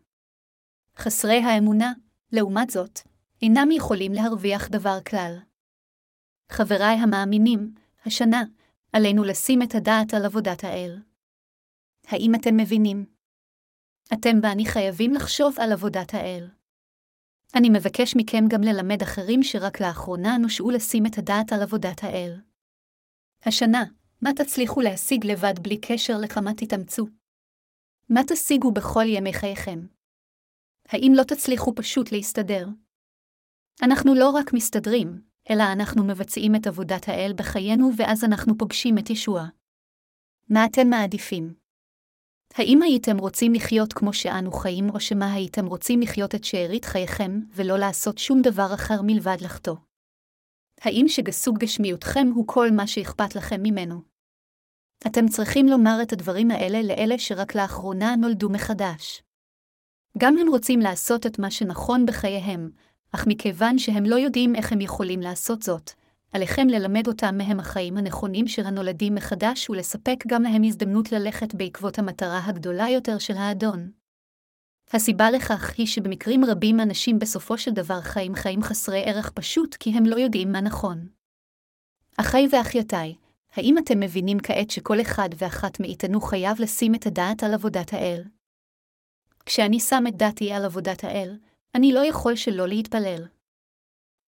[0.98, 1.94] חסרי האמונה,
[2.32, 3.00] לעומת זאת,
[3.42, 5.38] אינם יכולים להרוויח דבר כלל.
[6.52, 7.74] חבריי המאמינים,
[8.06, 8.44] השנה,
[8.94, 11.02] עלינו לשים את הדעת על עבודת האל.
[12.08, 13.06] האם אתם מבינים?
[14.14, 16.50] אתם ואני חייבים לחשוב על עבודת האל.
[17.56, 22.42] אני מבקש מכם גם ללמד אחרים שרק לאחרונה נושעו לשים את הדעת על עבודת האל.
[23.46, 23.84] השנה,
[24.24, 27.06] מה תצליחו להשיג לבד בלי קשר לכמה תתאמצו?
[28.10, 29.80] מה תשיגו בכל ימי חייכם?
[30.88, 32.68] האם לא תצליחו פשוט להסתדר?
[33.82, 39.10] אנחנו לא רק מסתדרים, אלא אנחנו מבצעים את עבודת האל בחיינו ואז אנחנו פוגשים את
[39.10, 39.44] ישוע.
[40.50, 41.54] מה אתם מעדיפים?
[42.54, 47.40] האם הייתם רוצים לחיות כמו שאנו חיים, או שמה הייתם רוצים לחיות את שארית חייכם,
[47.56, 49.76] ולא לעשות שום דבר אחר מלבד לחטוא?
[50.82, 54.13] האם שגסוג גשמיותכם הוא כל מה שאכפת לכם ממנו?
[55.08, 59.24] אתם צריכים לומר את הדברים האלה לאלה שרק לאחרונה נולדו מחדש.
[60.18, 62.70] גם הם רוצים לעשות את מה שנכון בחייהם,
[63.12, 65.92] אך מכיוון שהם לא יודעים איך הם יכולים לעשות זאת,
[66.32, 72.00] עליכם ללמד אותם מהם החיים הנכונים של הנולדים מחדש ולספק גם להם הזדמנות ללכת בעקבות
[72.00, 73.92] המטרה הגדולה יותר של האדון.
[74.94, 79.90] הסיבה לכך היא שבמקרים רבים אנשים בסופו של דבר חיים חיים חסרי ערך פשוט כי
[79.90, 81.08] הם לא יודעים מה נכון.
[82.18, 83.16] אחי ואחיותיי,
[83.56, 88.24] האם אתם מבינים כעת שכל אחד ואחת מאיתנו חייב לשים את הדעת על עבודת האל?
[89.46, 91.38] כשאני שם את דעתי על עבודת האל,
[91.76, 93.28] אני לא יכול שלא להתפלל.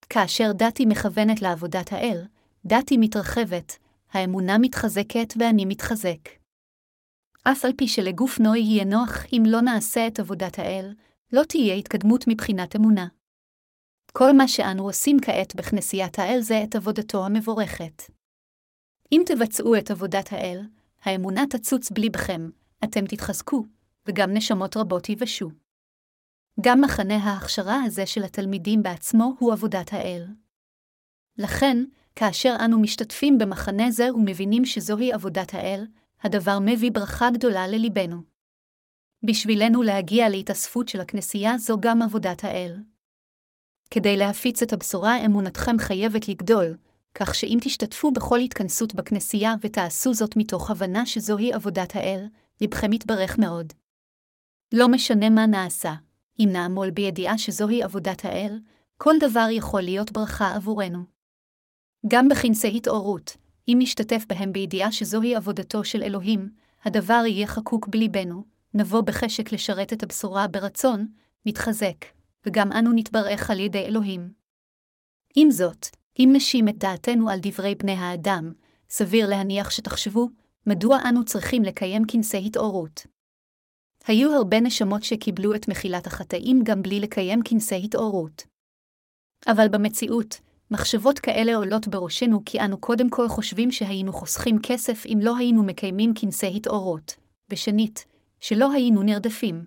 [0.10, 2.26] כאשר דעתי מכוונת לעבודת האל,
[2.66, 3.78] דעתי מתרחבת,
[4.12, 6.30] האמונה מתחזקת ואני מתחזק.
[7.44, 10.94] אף על פי שלגוף נוי יהיה נוח אם לא נעשה את עבודת האל,
[11.34, 13.08] לא תהיה התקדמות מבחינת אמונה.
[14.12, 18.15] כל מה שאנו עושים כעת בכנסיית האל זה את עבודתו המבורכת.
[19.12, 20.62] אם תבצעו את עבודת האל,
[21.04, 22.50] האמונה תצוץ בליבכם,
[22.84, 23.66] אתם תתחזקו,
[24.08, 25.50] וגם נשמות רבות יבשו.
[26.62, 30.26] גם מחנה ההכשרה הזה של התלמידים בעצמו הוא עבודת האל.
[31.38, 31.78] לכן,
[32.16, 35.86] כאשר אנו משתתפים במחנה זה ומבינים שזוהי עבודת האל,
[36.24, 38.22] הדבר מביא ברכה גדולה לליבנו.
[39.24, 42.76] בשבילנו להגיע להתאספות של הכנסייה זו גם עבודת האל.
[43.90, 46.78] כדי להפיץ את הבשורה אמונתכם חייבת לגדול,
[47.16, 52.26] כך שאם תשתתפו בכל התכנסות בכנסייה ותעשו זאת מתוך הבנה שזוהי עבודת האל,
[52.62, 53.74] לבכם יתברך מאוד.
[54.74, 55.94] לא משנה מה נעשה,
[56.40, 58.60] אם נעמול בידיעה שזוהי עבודת האל,
[58.98, 61.04] כל דבר יכול להיות ברכה עבורנו.
[62.08, 66.50] גם בכנסי התעוררות, אם נשתתף בהם בידיעה שזוהי עבודתו של אלוהים,
[66.84, 71.08] הדבר יהיה חקוק בליבנו, נבוא בחשק לשרת את הבשורה ברצון,
[71.46, 72.06] נתחזק,
[72.46, 74.34] וגם אנו נתברך על ידי אלוהים.
[75.36, 75.88] עם זאת,
[76.20, 78.54] אם נשים את דעתנו על דברי בני האדם,
[78.90, 80.28] סביר להניח שתחשבו,
[80.68, 83.06] מדוע אנו צריכים לקיים כנסי התעוררות.
[84.08, 88.44] היו הרבה נשמות שקיבלו את מחילת החטאים גם בלי לקיים כנסי התעוררות.
[89.48, 95.20] אבל במציאות, מחשבות כאלה עולות בראשנו כי אנו קודם כל חושבים שהיינו חוסכים כסף אם
[95.22, 97.16] לא היינו מקיימים כנסי התעוררות,
[97.50, 98.06] ושנית,
[98.40, 99.66] שלא היינו נרדפים.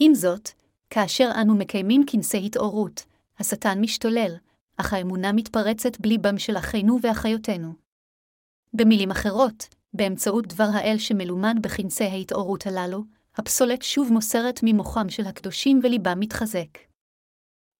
[0.00, 0.50] עם זאת,
[0.90, 3.04] כאשר אנו מקיימים כנסי התעוררות,
[3.38, 4.36] השטן משתולל,
[4.80, 7.72] אך האמונה מתפרצת בליבם של אחינו ואחיותינו.
[8.72, 13.04] במילים אחרות, באמצעות דבר האל שמלומד בכנסי ההתעוררות הללו,
[13.36, 16.78] הפסולת שוב מוסרת ממוחם של הקדושים וליבם מתחזק.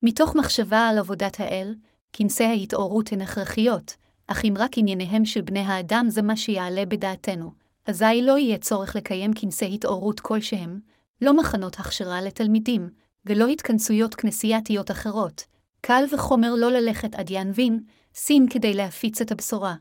[0.02, 1.74] מתוך מחשבה על עבודת האל,
[2.12, 7.52] כנסי ההתעוררות הן הכרחיות, אך אם רק ענייניהם של בני האדם זה מה שיעלה בדעתנו,
[7.86, 10.80] אזי לא יהיה צורך לקיים כנסי התעוררות כלשהם,
[11.20, 12.88] לא מחנות הכשרה לתלמידים,
[13.26, 15.44] ולא התכנסויות כנסייתיות אחרות,
[15.80, 17.80] קל וחומר לא ללכת עד ינבין,
[18.14, 19.74] סין כדי להפיץ את הבשורה.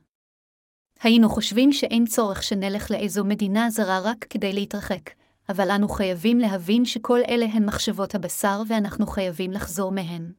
[1.01, 5.09] היינו חושבים שאין צורך שנלך לאיזו מדינה זרה רק כדי להתרחק,
[5.49, 10.31] אבל אנו חייבים להבין שכל אלה הן מחשבות הבשר ואנחנו חייבים לחזור מהן.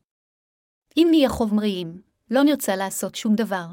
[0.96, 3.66] אם נהיה חומריים, לא נרצה לעשות שום דבר.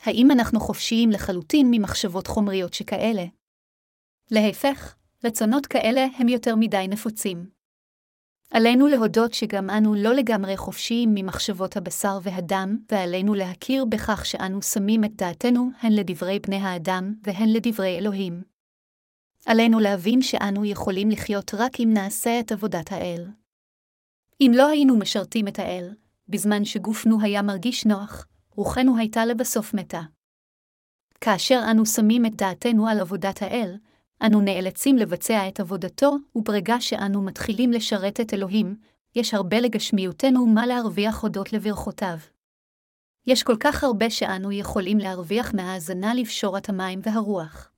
[0.00, 3.24] האם אנחנו חופשיים לחלוטין ממחשבות חומריות שכאלה?
[4.30, 4.94] להפך,
[5.24, 7.50] רצונות כאלה הם יותר מדי נפוצים.
[8.56, 15.04] עלינו להודות שגם אנו לא לגמרי חופשיים ממחשבות הבשר והדם, ועלינו להכיר בכך שאנו שמים
[15.04, 18.42] את דעתנו הן לדברי בני האדם והן לדברי אלוהים.
[19.46, 23.26] עלינו להבין שאנו יכולים לחיות רק אם נעשה את עבודת האל.
[24.40, 25.94] אם לא היינו משרתים את האל,
[26.28, 30.02] בזמן שגופנו היה מרגיש נוח, רוחנו הייתה לבסוף מתה.
[31.20, 33.76] כאשר אנו שמים את דעתנו על עבודת האל,
[34.26, 38.76] אנו נאלצים לבצע את עבודתו, וברגע שאנו מתחילים לשרת את אלוהים,
[39.14, 42.16] יש הרבה לגשמיותנו מה להרוויח הודות לברכותיו.
[43.26, 47.70] יש כל כך הרבה שאנו יכולים להרוויח מהאזנה לפשורת המים והרוח.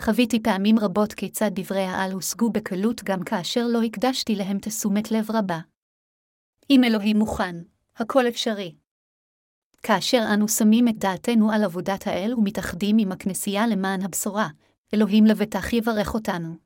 [0.00, 5.30] חוויתי פעמים רבות כיצד דברי העל הושגו בקלות גם כאשר לא הקדשתי להם תשומת לב
[5.30, 5.58] רבה.
[6.70, 7.56] אם אלוהים מוכן,
[7.96, 8.74] הכל אפשרי.
[9.82, 14.48] כאשר אנו שמים את דעתנו על עבודת האל ומתאחדים עם הכנסייה למען הבשורה,
[14.94, 16.56] אלוהים לבטח יברך אותנו.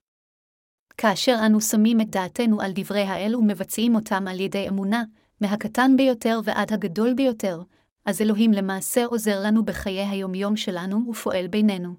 [0.96, 5.04] כאשר אנו שמים את דעתנו על דברי האל ומבצעים אותם על ידי אמונה,
[5.40, 7.62] מהקטן ביותר ועד הגדול ביותר,
[8.04, 11.94] אז אלוהים למעשה עוזר לנו בחיי היומיום שלנו ופועל בינינו.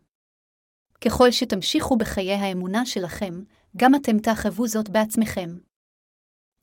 [1.05, 3.33] ככל שתמשיכו בחיי האמונה שלכם,
[3.77, 5.49] גם אתם תחוו זאת בעצמכם.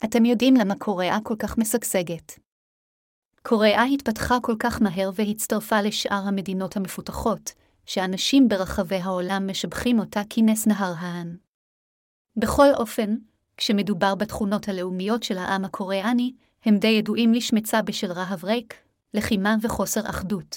[0.05, 2.39] אתם יודעים למה קוריאה כל כך משגשגת.
[3.43, 7.53] קוריאה התפתחה כל כך מהר והצטרפה לשאר המדינות המפותחות,
[7.87, 11.37] שאנשים ברחבי העולם משבחים אותה כנס נהר ההן.
[12.37, 13.17] בכל אופן,
[13.57, 16.33] כשמדובר בתכונות הלאומיות של העם הקוריאני,
[16.65, 18.75] הם די ידועים לשמצה בשל רהב ריק,
[19.15, 20.57] לחימה וחוסר אחדות.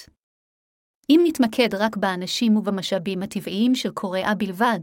[1.10, 4.80] אם נתמקד רק באנשים ובמשאבים הטבעיים של קוריאה בלבד,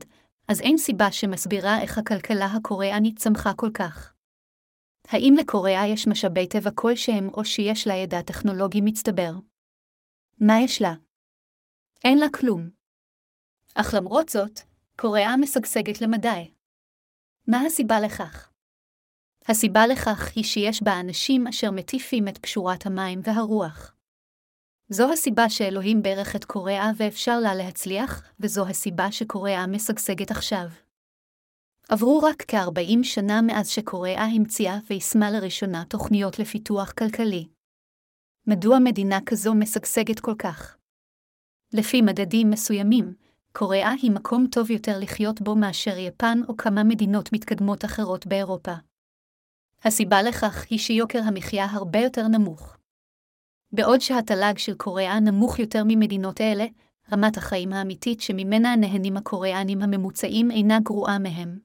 [0.47, 4.13] אז אין סיבה שמסבירה איך הכלכלה הקוריאנית צמחה כל כך.
[5.07, 9.31] האם לקוריאה יש משאבי טבע כלשהם או שיש לה ידע טכנולוגי מצטבר?
[10.39, 10.93] מה יש לה?
[12.07, 12.69] אין לה כלום.
[13.75, 14.59] אך למרות זאת,
[14.99, 16.51] קוריאה משגשגת למדי.
[17.47, 18.51] מה הסיבה לכך?
[19.47, 23.95] הסיבה לכך היא שיש בה אנשים אשר מטיפים את פשורת המים והרוח.
[24.89, 30.67] זו הסיבה שאלוהים ברך את קוריאה ואפשר לה להצליח, וזו הסיבה שקוריאה משגשגת עכשיו.
[31.89, 37.47] עברו רק כ-40 שנה מאז שקוריאה המציאה ויישמה לראשונה תוכניות לפיתוח כלכלי.
[38.47, 40.76] מדוע מדינה כזו משגשגת כל כך?
[41.73, 43.13] לפי מדדים מסוימים,
[43.51, 48.73] קוריאה היא מקום טוב יותר לחיות בו מאשר יפן או כמה מדינות מתקדמות אחרות באירופה.
[49.83, 52.77] הסיבה לכך היא שיוקר המחיה הרבה יותר נמוך.
[53.71, 56.65] בעוד שהתל"ג של קוריאה נמוך יותר ממדינות אלה,
[57.11, 61.59] רמת החיים האמיתית שממנה נהנים הקוריאנים הממוצעים אינה גרועה מהם.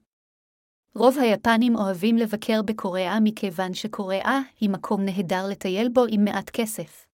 [0.95, 7.05] רוב היפנים אוהבים לבקר בקוריאה מכיוון שקוריאה היא מקום נהדר לטייל בו עם מעט כסף.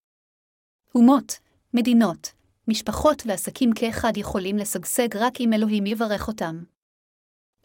[0.96, 1.40] אומות,
[1.74, 2.32] מדינות,
[2.70, 6.64] משפחות ועסקים כאחד יכולים לשגשג רק אם אלוהים יברך אותם.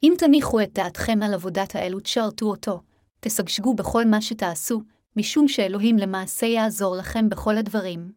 [0.02, 2.80] אם תניחו את דעתכם על עבודת האל ותשרתו אותו,
[3.20, 4.82] תשגשגו בכל מה שתעשו,
[5.16, 8.12] משום שאלוהים למעשה יעזור לכם בכל הדברים.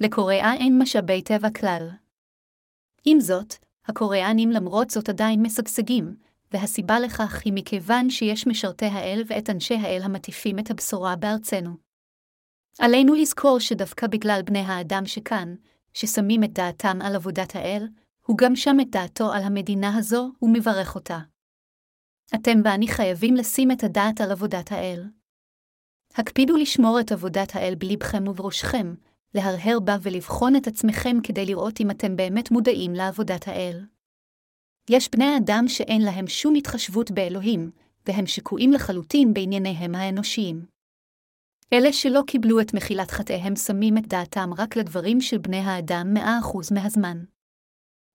[0.00, 1.88] לקוריאה אין משאבי טבע כלל.
[3.04, 3.54] עם זאת,
[3.86, 6.16] הקוריאנים למרות זאת עדיין משגשגים,
[6.52, 11.76] והסיבה לכך היא מכיוון שיש משרתי האל ואת אנשי האל המטיפים את הבשורה בארצנו.
[12.78, 15.54] עלינו לזכור שדווקא בגלל בני האדם שכאן,
[15.94, 17.88] ששמים את דעתם על עבודת האל,
[18.26, 21.18] הוא גם שם את דעתו על המדינה הזו ומברך אותה.
[22.34, 25.04] אתם ואני חייבים לשים את הדעת על עבודת האל.
[26.14, 28.94] הקפידו לשמור את עבודת האל בלבכם ובראשכם,
[29.34, 33.86] להרהר בה ולבחון את עצמכם כדי לראות אם אתם באמת מודעים לעבודת האל.
[34.90, 37.70] יש בני אדם שאין להם שום התחשבות באלוהים,
[38.06, 40.71] והם שקועים לחלוטין בענייניהם האנושיים.
[41.72, 46.38] אלה שלא קיבלו את מחילת חטאיהם שמים את דעתם רק לדברים של בני האדם מאה
[46.38, 47.24] אחוז מהזמן.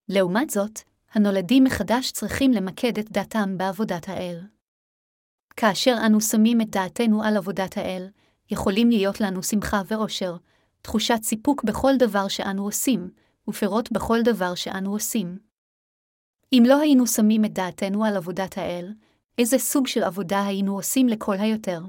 [0.10, 0.80] לעומת זאת,
[1.14, 4.40] הנולדים מחדש צריכים למקד את דעתם בעבודת האל.
[5.56, 8.08] כאשר אנו שמים את דעתנו על עבודת האל,
[8.52, 10.36] יכולים להיות לנו שמחה ואושר,
[10.82, 13.10] תחושת סיפוק בכל דבר שאנו עושים,
[13.48, 15.40] ופירות בכל דבר שאנו עושים.
[16.54, 18.94] אם לא היינו שמים את דעתנו על עבודת האל,
[19.38, 21.82] איזה סוג של עבודה היינו עושים לכל היותר?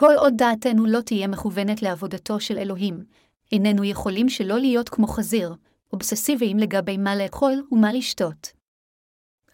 [0.00, 3.04] כל עוד דעתנו לא תהיה מכוונת לעבודתו של אלוהים,
[3.52, 5.54] איננו יכולים שלא להיות כמו חזיר,
[5.92, 8.52] אובססיביים לגבי מה לאכול ומה לשתות.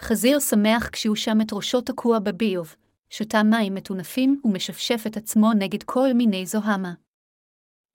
[0.00, 2.74] חזיר שמח כשהוא שם את ראשו תקוע בביוב,
[3.10, 6.92] שותה מים מטונפים ומשפשף את עצמו נגד כל מיני זוהמה.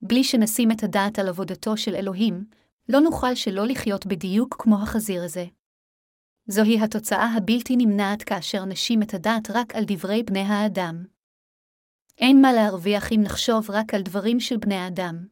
[0.02, 2.44] בלי שנשים את הדעת על עבודתו של אלוהים,
[2.88, 5.46] לא נוכל שלא לחיות בדיוק כמו החזיר הזה.
[6.46, 11.19] זוהי התוצאה הבלתי נמנעת כאשר נשים את הדעת רק על דברי בני האדם.
[12.20, 15.26] אין מה להרוויח אם נחשוב רק על דברים של בני האדם.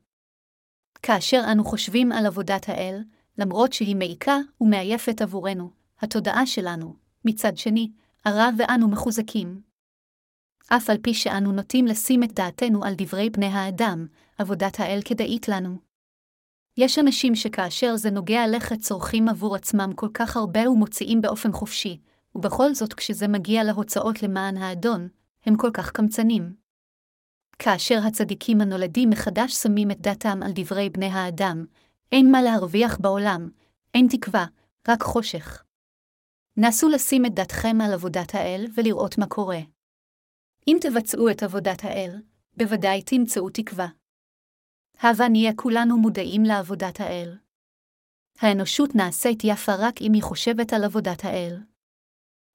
[1.02, 3.02] כאשר אנו חושבים על עבודת האל,
[3.38, 5.70] למרות שהיא מעיקה ומעייפת עבורנו,
[6.00, 7.90] התודעה שלנו, מצד שני,
[8.24, 9.60] ערה ואנו מחוזקים.
[10.68, 14.06] אף על פי שאנו נוטים לשים את דעתנו על דברי בני האדם,
[14.38, 15.78] עבודת האל כדאית לנו.
[16.76, 22.00] יש אנשים שכאשר זה נוגע לכת צורכים עבור עצמם כל כך הרבה ומוציאים באופן חופשי,
[22.34, 25.08] ובכל זאת כשזה מגיע להוצאות למען האדון,
[25.46, 26.57] הם כל כך קמצנים.
[27.58, 31.64] כאשר הצדיקים הנולדים מחדש שמים את דעתם על דברי בני האדם,
[32.12, 33.48] אין מה להרוויח בעולם,
[33.94, 34.46] אין תקווה,
[34.88, 35.64] רק חושך.
[36.56, 39.58] נסו לשים את דעתכם על עבודת האל ולראות מה קורה.
[40.68, 42.22] אם תבצעו את עבודת האל,
[42.56, 43.88] בוודאי תמצאו תקווה.
[45.00, 47.38] הבה נהיה כולנו מודעים לעבודת האל.
[48.40, 51.56] האנושות נעשית יפה רק אם היא חושבת על עבודת האל.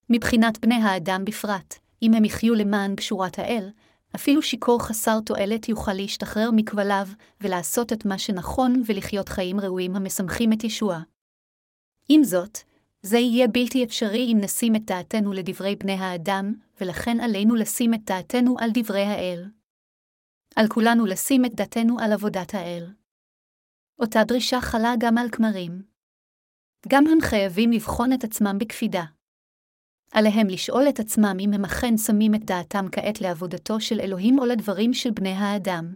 [0.09, 3.69] מבחינת בני האדם בפרט, אם הם יחיו למען גשורת האל,
[4.15, 7.07] אפילו שיכור חסר תועלת יוכל להשתחרר מכבליו
[7.41, 10.99] ולעשות את מה שנכון ולחיות חיים ראויים המשמחים את ישוע.
[12.09, 12.57] עם זאת,
[13.01, 18.03] זה יהיה בלתי אפשרי אם נשים את דעתנו לדברי בני האדם, ולכן עלינו לשים את
[18.03, 19.45] דעתנו על דברי האל.
[20.55, 22.93] על כולנו לשים את דעתנו על עבודת האל.
[23.99, 25.83] אותה דרישה חלה גם על כמרים.
[26.87, 29.03] גם הם חייבים לבחון את עצמם בקפידה.
[30.13, 34.45] עליהם לשאול את עצמם אם הם אכן שמים את דעתם כעת לעבודתו של אלוהים או
[34.45, 35.93] לדברים של בני האדם.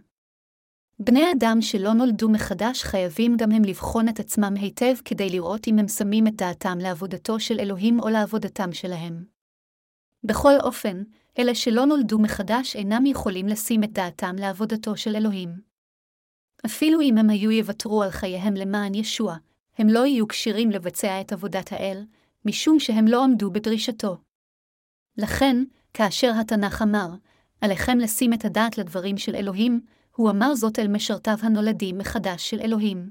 [1.00, 5.78] בני אדם שלא נולדו מחדש חייבים גם הם לבחון את עצמם היטב כדי לראות אם
[5.78, 9.24] הם שמים את דעתם לעבודתו של אלוהים או לעבודתם שלהם.
[10.24, 11.02] בכל אופן,
[11.38, 15.48] אלה שלא נולדו מחדש אינם יכולים לשים את דעתם לעבודתו של אלוהים.
[16.66, 19.36] אפילו אם הם היו יוותרו על חייהם למען ישוע,
[19.78, 22.04] הם לא יהיו כשירים לבצע את עבודת האל,
[22.44, 24.16] משום שהם לא עמדו בדרישתו.
[25.16, 25.56] לכן,
[25.94, 27.08] כאשר התנ"ך אמר,
[27.60, 29.80] עליכם לשים את הדעת לדברים של אלוהים,
[30.16, 33.10] הוא אמר זאת אל משרתיו הנולדים מחדש של אלוהים.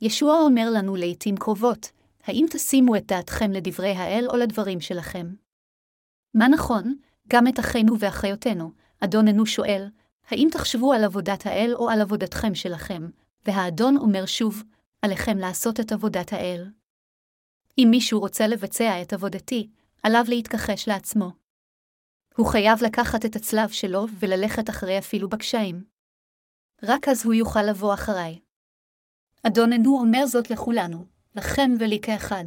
[0.00, 1.90] ישוע אומר לנו לעתים קרובות,
[2.24, 5.34] האם תשימו את דעתכם לדברי האל או לדברים שלכם?
[6.34, 6.96] מה נכון,
[7.28, 9.88] גם את אחינו ואחיותינו, אדוננו שואל,
[10.28, 13.08] האם תחשבו על עבודת האל או על עבודתכם שלכם?
[13.46, 14.62] והאדון אומר שוב,
[15.02, 16.70] עליכם לעשות את עבודת האל.
[17.78, 19.70] אם מישהו רוצה לבצע את עבודתי,
[20.02, 21.30] עליו להתכחש לעצמו.
[22.36, 25.84] הוא חייב לקחת את הצלב שלו וללכת אחרי אפילו בקשיים.
[26.82, 28.38] רק אז הוא יוכל לבוא אחריי.
[29.46, 31.04] אדוננו אומר זאת לכולנו,
[31.36, 32.44] לכם ולי כאחד.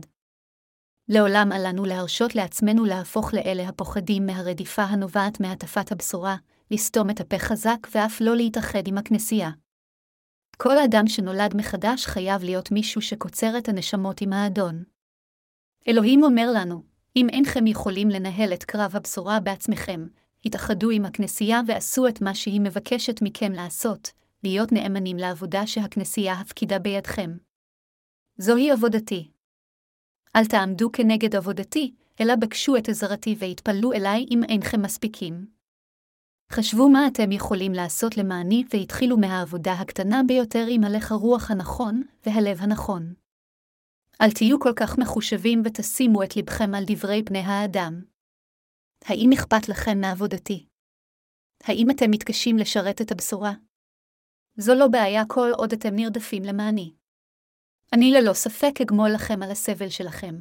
[1.10, 6.36] לעולם אל לנו להרשות לעצמנו להפוך לאלה הפוחדים מהרדיפה הנובעת מהטפת הבשורה,
[6.72, 9.50] לסתום את הפה חזק ואף לא להתאחד עם הכנסייה.
[10.58, 14.84] כל אדם שנולד מחדש חייב להיות מישהו שקוצר את הנשמות עם האדון.
[15.88, 16.84] אלוהים אומר לנו,
[17.16, 20.08] אם אינכם יכולים לנהל את קרב הבשורה בעצמכם,
[20.46, 24.12] התאחדו עם הכנסייה ועשו את מה שהיא מבקשת מכם לעשות,
[24.44, 27.38] להיות נאמנים לעבודה שהכנסייה הפקידה בידכם.
[28.38, 29.32] זוהי עבודתי.
[30.36, 35.48] אל תעמדו כנגד עבודתי, אלא בקשו את עזרתי והתפללו אליי אם אינכם מספיקים.
[36.52, 42.58] חשבו מה אתם יכולים לעשות למעני והתחילו מהעבודה הקטנה ביותר עם הלך הרוח הנכון והלב
[42.62, 43.27] הנכון.
[44.22, 48.02] אל תהיו כל כך מחושבים ותשימו את לבכם על דברי בני האדם.
[49.06, 50.66] האם אכפת לכם מעבודתי?
[51.64, 53.54] האם אתם מתקשים לשרת את הבשורה?
[54.58, 56.94] זו לא בעיה כל עוד אתם נרדפים למעני.
[57.94, 60.36] אני ללא ספק אגמול לכם על הסבל שלכם.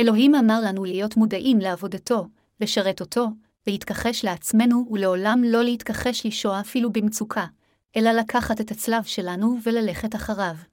[0.00, 2.26] אלוהים אמר לנו להיות מודעים לעבודתו,
[2.60, 3.26] לשרת אותו,
[3.66, 7.46] להתכחש לעצמנו ולעולם לא להתכחש לישוע אפילו במצוקה,
[7.96, 10.69] אלא לקחת את הצלב שלנו וללכת אחריו.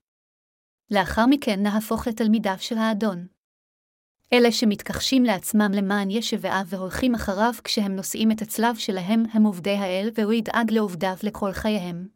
[0.91, 3.27] לאחר מכן נהפוך לתלמידיו של האדון.
[4.33, 10.09] אלה שמתכחשים לעצמם למען ישבעה והולכים אחריו כשהם נושאים את הצלב שלהם הם עובדי האל
[10.15, 12.07] והוא ידאג לעובדיו לכל חייהם.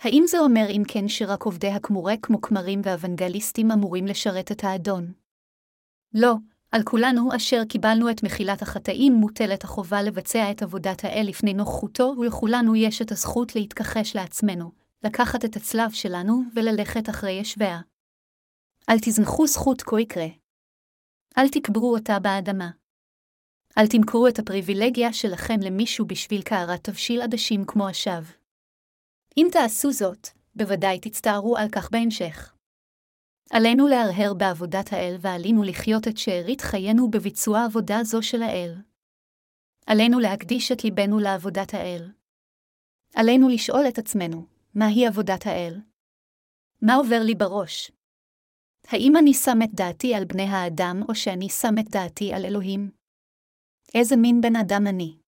[0.00, 5.12] האם זה אומר אם כן שרק עובדי הכמורה כמו כמרים ואוונגליסטים אמורים לשרת את האדון?
[6.14, 6.34] לא,
[6.72, 12.14] על כולנו אשר קיבלנו את מחילת החטאים מוטלת החובה לבצע את עבודת האל לפני נוכחותו,
[12.18, 17.80] ולכולנו יש את הזכות להתכחש לעצמנו, לקחת את הצלב שלנו וללכת אחרי ישביה.
[18.90, 20.26] אל תזנחו זכות כה יקרה.
[21.38, 22.70] אל תקברו אותה באדמה.
[23.78, 28.32] אל תמכרו את הפריבילגיה שלכם למישהו בשביל קערת תבשיל עדשים כמו השווא.
[29.36, 32.54] אם תעשו זאת, בוודאי תצטערו על כך בהמשך.
[33.50, 38.74] עלינו להרהר בעבודת האל ועלינו לחיות את שארית חיינו בביצוע עבודה זו של האל.
[39.86, 42.12] עלינו להקדיש את ליבנו לעבודת האל.
[43.14, 45.80] עלינו לשאול את עצמנו, מהי עבודת האל?
[46.82, 47.92] מה עובר לי בראש?
[48.86, 52.90] האם אני שם את דעתי על בני האדם, או שאני שם את דעתי על אלוהים?
[53.94, 55.18] איזה מין בן אדם אני?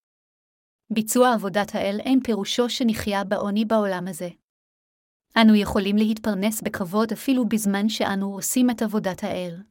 [0.91, 4.29] ביצוע עבודת האל אין פירושו שנחיה בעוני בעולם הזה.
[5.43, 9.63] אנו יכולים להתפרנס בכבוד אפילו בזמן שאנו עושים את עבודת האל.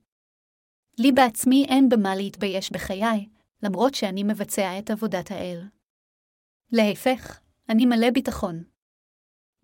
[0.99, 3.29] לי בעצמי אין במה להתבייש בחיי,
[3.63, 5.67] למרות שאני מבצע את עבודת האל.
[6.71, 8.74] להפך, אני מלא ביטחון.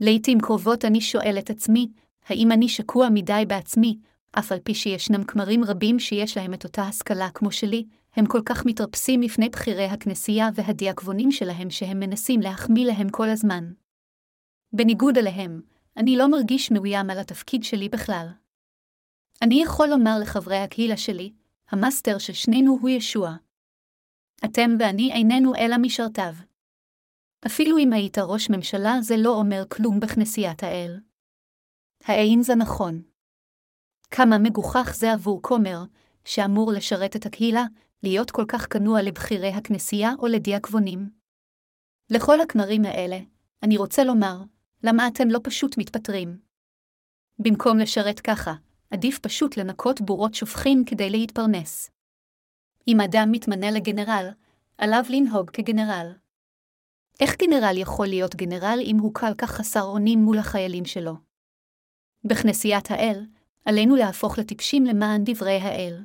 [0.01, 1.87] לעתים קרובות אני שואל את עצמי,
[2.27, 3.97] האם אני שקוע מדי בעצמי,
[4.31, 7.85] אף על פי שישנם כמרים רבים שיש להם את אותה השכלה כמו שלי,
[8.15, 13.71] הם כל כך מתרפסים לפני בכירי הכנסייה והדיאקבונים שלהם שהם מנסים להחמיא להם כל הזמן.
[14.73, 15.61] בניגוד אליהם,
[15.97, 18.27] אני לא מרגיש מאוים על התפקיד שלי בכלל.
[19.41, 21.31] אני יכול לומר לחברי הקהילה שלי,
[21.69, 23.35] המאסטר של שנינו הוא ישוע.
[24.45, 26.33] אתם ואני איננו אלא משרתיו.
[27.45, 30.99] אפילו אם היית ראש ממשלה, זה לא אומר כלום בכנסיית האל.
[32.03, 33.01] האין זה נכון.
[34.11, 35.83] כמה מגוחך זה עבור כומר,
[36.25, 37.63] שאמור לשרת את הקהילה,
[38.03, 41.09] להיות כל כך כנוע לבכירי הכנסייה או לדיאקבונים.
[42.09, 43.17] לכל הכמרים האלה,
[43.63, 44.37] אני רוצה לומר,
[44.83, 46.39] למה אתם לא פשוט מתפטרים?
[47.39, 48.53] במקום לשרת ככה,
[48.91, 51.91] עדיף פשוט לנקות בורות שופכין כדי להתפרנס.
[52.87, 54.29] אם אדם מתמנה לגנרל,
[54.77, 56.11] עליו לנהוג כגנרל.
[57.19, 61.13] איך גנרל יכול להיות גנרל אם הוא כל כך חסר אונים מול החיילים שלו?
[62.23, 63.25] בכנסיית האל,
[63.65, 66.03] עלינו להפוך לטיפשים למען דברי האל.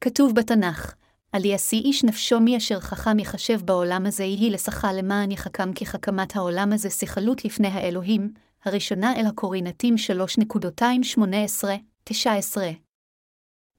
[0.00, 0.94] כתוב בתנ"ך,
[1.32, 5.86] על יעשי איש נפשו מי אשר חכם יחשב בעולם הזה יהי לשכה למען יחכם כי
[5.86, 8.32] חכמת העולם הזה שיחלות לפני האלוהים,
[8.64, 9.94] הראשונה אל הקורינתים
[12.06, 12.12] 3.218-19.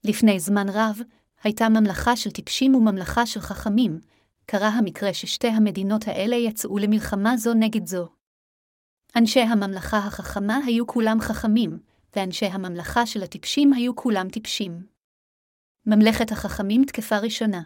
[0.04, 1.00] לפני זמן רב,
[1.44, 4.00] הייתה ממלכה של טיפשים וממלכה של חכמים,
[4.46, 8.08] קרה המקרה ששתי המדינות האלה יצאו למלחמה זו נגד זו.
[9.16, 11.78] אנשי הממלכה החכמה היו כולם חכמים,
[12.16, 14.86] ואנשי הממלכה של הטיפשים היו כולם טיפשים.
[15.86, 17.62] ממלכת החכמים תקפה ראשונה.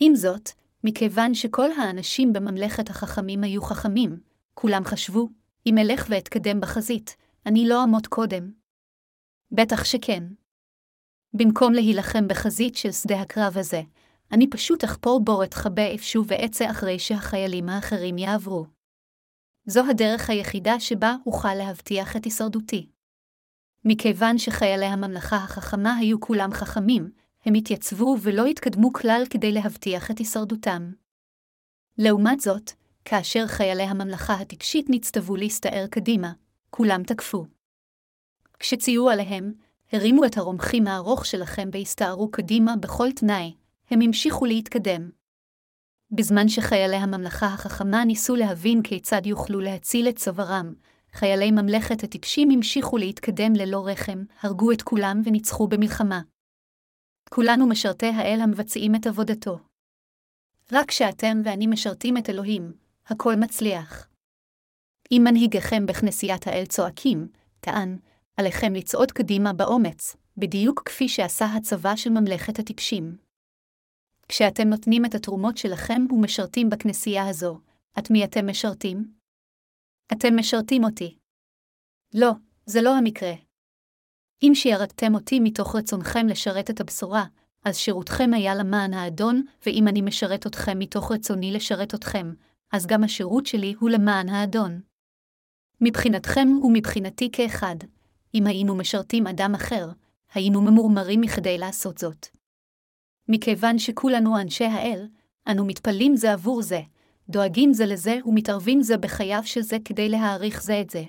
[0.00, 0.50] עם זאת,
[0.84, 4.20] מכיוון שכל האנשים בממלכת החכמים היו חכמים,
[4.54, 5.28] כולם חשבו,
[5.66, 7.16] אם אלך ואתקדם בחזית,
[7.46, 8.52] אני לא אמות קודם.
[9.52, 10.24] בטח שכן.
[11.34, 13.82] במקום להילחם בחזית של שדה הקרב הזה,
[14.32, 18.66] אני פשוט אחפור בו אתחבא איפשהו ואצא אחרי שהחיילים האחרים יעברו.
[19.66, 22.86] זו הדרך היחידה שבה אוכל להבטיח את הישרדותי.
[23.84, 27.10] מכיוון שחיילי הממלכה החכמה היו כולם חכמים,
[27.44, 30.92] הם התייצבו ולא התקדמו כלל כדי להבטיח את הישרדותם.
[31.98, 32.70] לעומת זאת,
[33.04, 36.32] כאשר חיילי הממלכה הטיפשית נצטוו להסתער קדימה,
[36.70, 37.46] כולם תקפו.
[38.58, 39.52] כשציו עליהם,
[39.92, 43.54] הרימו את הרומחים הארוך שלכם והסתערו קדימה בכל תנאי,
[43.90, 45.10] הם המשיכו להתקדם.
[46.10, 50.74] בזמן שחיילי הממלכה החכמה ניסו להבין כיצד יוכלו להציל את צווארם,
[51.12, 56.20] חיילי ממלכת הטיפשים המשיכו להתקדם ללא רחם, הרגו את כולם וניצחו במלחמה.
[57.30, 59.58] כולנו משרתי האל המבצעים את עבודתו.
[60.72, 62.72] רק כשאתם ואני משרתים את אלוהים,
[63.06, 64.08] הכל מצליח.
[65.12, 67.28] אם מנהיגיכם בכנסיית האל צועקים,
[67.60, 67.98] טען,
[68.36, 73.27] עליכם לצעוד קדימה באומץ, בדיוק כפי שעשה הצבא של ממלכת הטיפשים.
[74.28, 77.60] כשאתם נותנים את התרומות שלכם ומשרתים בכנסייה הזו,
[77.98, 79.12] את מי אתם משרתים?
[80.12, 81.18] אתם משרתים אותי.
[82.14, 82.30] לא,
[82.66, 83.32] זה לא המקרה.
[84.42, 87.24] אם שירתתם אותי מתוך רצונכם לשרת את הבשורה,
[87.64, 92.32] אז שירותכם היה למען האדון, ואם אני משרת אתכם מתוך רצוני לשרת אתכם,
[92.72, 94.80] אז גם השירות שלי הוא למען האדון.
[95.80, 97.76] מבחינתכם ומבחינתי כאחד,
[98.34, 99.88] אם היינו משרתים אדם אחר,
[100.34, 102.37] היינו ממורמרים מכדי לעשות זאת.
[103.28, 105.06] מכיוון שכולנו אנשי האל,
[105.48, 106.80] אנו מתפללים זה עבור זה,
[107.28, 111.04] דואגים זה לזה ומתערבים זה בחייו של זה כדי להעריך זה את זה.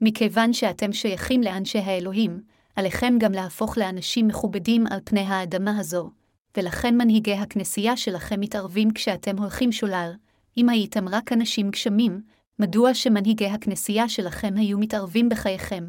[0.00, 2.40] מכיוון שאתם שייכים לאנשי האלוהים,
[2.76, 6.10] עליכם גם להפוך לאנשים מכובדים על פני האדמה הזו,
[6.56, 10.12] ולכן מנהיגי הכנסייה שלכם מתערבים כשאתם הולכים שולל,
[10.56, 12.20] אם הייתם רק אנשים גשמים,
[12.58, 15.84] מדוע שמנהיגי הכנסייה שלכם היו מתערבים בחייכם?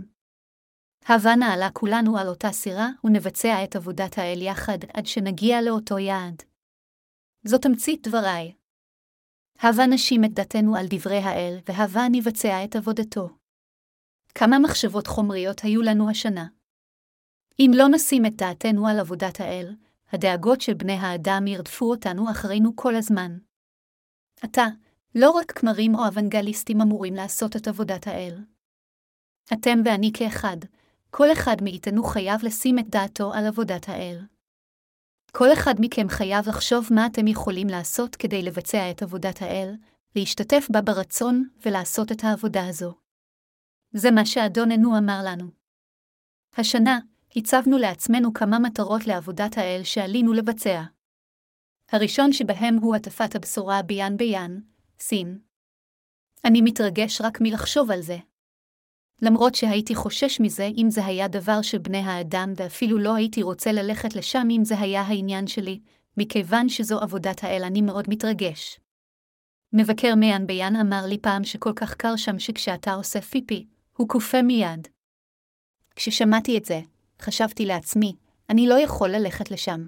[1.06, 6.44] הבה נעלה כולנו על אותה סירה, ונבצע את עבודת האל יחד עד שנגיע לאותו יעד.
[7.44, 8.54] זו תמצית דבריי.
[9.60, 13.30] הבה נשים את דתנו על דברי האל, והבה נבצע את עבודתו.
[14.36, 16.48] כמה מחשבות חומריות היו לנו השנה.
[17.60, 19.76] אם לא נשים את דעתנו על עבודת האל,
[20.12, 23.38] הדאגות של בני האדם ירדפו אותנו אחרינו כל הזמן.
[24.42, 24.66] עתה,
[25.16, 28.44] לא רק כמרים או אוונגליסטים אמורים לעשות את עבודת האל.
[29.54, 30.58] אתם ואני כאחד,
[31.12, 34.20] כל אחד מאיתנו חייב לשים את דעתו על עבודת האל.
[35.32, 39.76] כל אחד מכם חייב לחשוב מה אתם יכולים לעשות כדי לבצע את עבודת האל,
[40.16, 42.94] להשתתף בה ברצון ולעשות את העבודה הזו.
[43.94, 45.46] זה מה שאדוננו אמר לנו.
[46.58, 47.00] השנה,
[47.36, 50.84] הצבנו לעצמנו כמה מטרות לעבודת האל שעלינו לבצע.
[51.92, 54.60] הראשון שבהם הוא הטפת הבשורה ביאן ביאן,
[55.00, 55.40] סין.
[56.46, 58.18] אני מתרגש רק מלחשוב על זה.
[59.22, 63.72] למרות שהייתי חושש מזה אם זה היה דבר של בני האדם, ואפילו לא הייתי רוצה
[63.72, 65.80] ללכת לשם אם זה היה העניין שלי,
[66.18, 68.80] מכיוון שזו עבודת האל אני מאוד מתרגש.
[69.74, 73.66] מבקר מיין ביאן אמר לי פעם שכל כך קר שם שכשאתה עושה פיפי,
[73.98, 74.88] הוא כופה מיד.
[75.96, 76.82] כששמעתי את זה,
[77.22, 78.16] חשבתי לעצמי,
[78.50, 79.88] אני לא יכול ללכת לשם.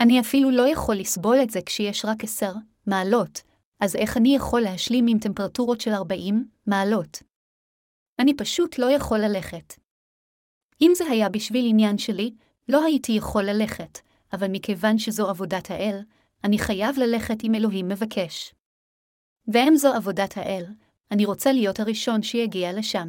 [0.00, 2.52] אני אפילו לא יכול לסבול את זה כשיש רק עשר
[2.86, 3.42] מעלות,
[3.80, 7.22] אז איך אני יכול להשלים עם טמפרטורות של 40 מעלות?
[8.18, 9.74] אני פשוט לא יכול ללכת.
[10.80, 12.34] אם זה היה בשביל עניין שלי,
[12.68, 13.98] לא הייתי יכול ללכת,
[14.32, 16.00] אבל מכיוון שזו עבודת האל,
[16.44, 18.54] אני חייב ללכת אם אלוהים מבקש.
[19.48, 20.64] ואם זו עבודת האל,
[21.10, 23.08] אני רוצה להיות הראשון שיגיע לשם.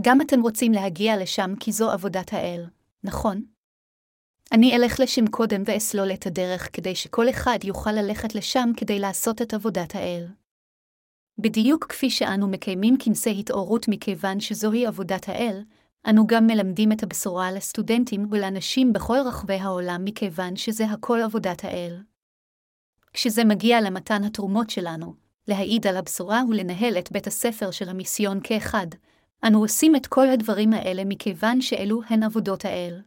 [0.00, 2.64] גם אתם רוצים להגיע לשם כי זו עבודת האל,
[3.04, 3.44] נכון?
[4.52, 9.42] אני אלך לשם קודם ואסלול את הדרך כדי שכל אחד יוכל ללכת לשם כדי לעשות
[9.42, 10.26] את עבודת האל.
[11.38, 15.62] בדיוק כפי שאנו מקיימים כנסי התעוררות מכיוון שזוהי עבודת האל,
[16.10, 22.02] אנו גם מלמדים את הבשורה לסטודנטים ולאנשים בכל רחבי העולם מכיוון שזה הכל עבודת האל.
[23.12, 25.14] כשזה מגיע למתן התרומות שלנו,
[25.48, 28.86] להעיד על הבשורה ולנהל את בית הספר של המיסיון כאחד,
[29.46, 33.02] אנו עושים את כל הדברים האלה מכיוון שאלו הן עבודות האל.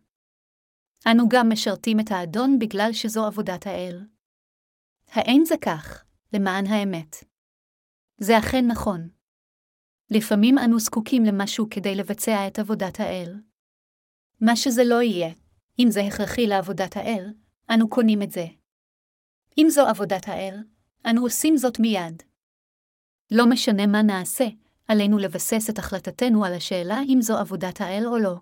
[1.07, 4.05] אנו גם משרתים את האדון בגלל שזו עבודת האל.
[5.11, 6.03] האין זה כך,
[6.33, 7.26] למען האמת.
[8.17, 9.09] זה אכן נכון.
[10.09, 13.33] לפעמים אנו זקוקים למשהו כדי לבצע את עבודת האל.
[14.41, 15.33] מה שזה לא יהיה,
[15.79, 17.33] אם זה הכרחי לעבודת האל,
[17.73, 18.45] אנו קונים את זה.
[19.57, 20.63] אם זו עבודת האל,
[21.05, 22.23] אנו עושים זאת מיד.
[23.31, 24.45] לא משנה מה נעשה,
[24.87, 28.35] עלינו לבסס את החלטתנו על השאלה אם זו עבודת האל או לא.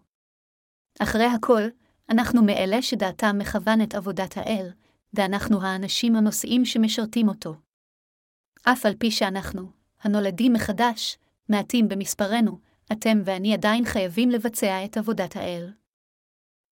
[1.00, 1.62] אחרי הכל,
[2.10, 4.70] אנחנו מאלה שדעתם מכוונת עבודת האל,
[5.14, 7.65] ואנחנו האנשים הנושאים שמשרתים אותו.
[8.68, 11.18] אף על פי שאנחנו, הנולדים מחדש,
[11.50, 12.60] מעטים במספרנו,
[12.92, 15.72] אתם ואני עדיין חייבים לבצע את עבודת האל.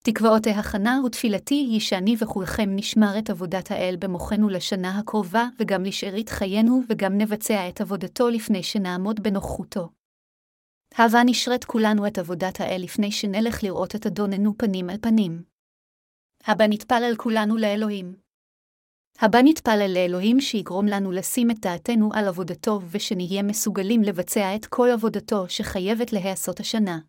[0.04, 6.30] תקוואותי הכנה ותפילתי היא שאני וכולכם נשמר את עבודת האל במוחנו לשנה הקרובה, וגם לשארית
[6.30, 9.90] חיינו, וגם נבצע את עבודתו לפני שנעמוד בנוכחותו.
[10.98, 15.44] הבה נשרת כולנו את עבודת האל לפני שנלך לראות את אדוננו פנים אל פנים.
[16.46, 18.23] הבה נתפלל כולנו לאלוהים.
[19.20, 24.90] הבה נתפלל לאלוהים שיגרום לנו לשים את דעתנו על עבודתו ושנהיה מסוגלים לבצע את כל
[24.94, 27.00] עבודתו שחייבת להיעשות השנה.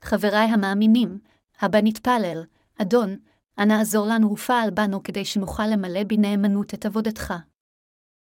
[0.00, 1.18] חבריי המאמינים,
[1.60, 2.44] הבא נתפלל,
[2.82, 3.16] אדון,
[3.58, 7.34] אנא עזור לנו ופעל בנו כדי שנוכל למלא בנאמנות את עבודתך.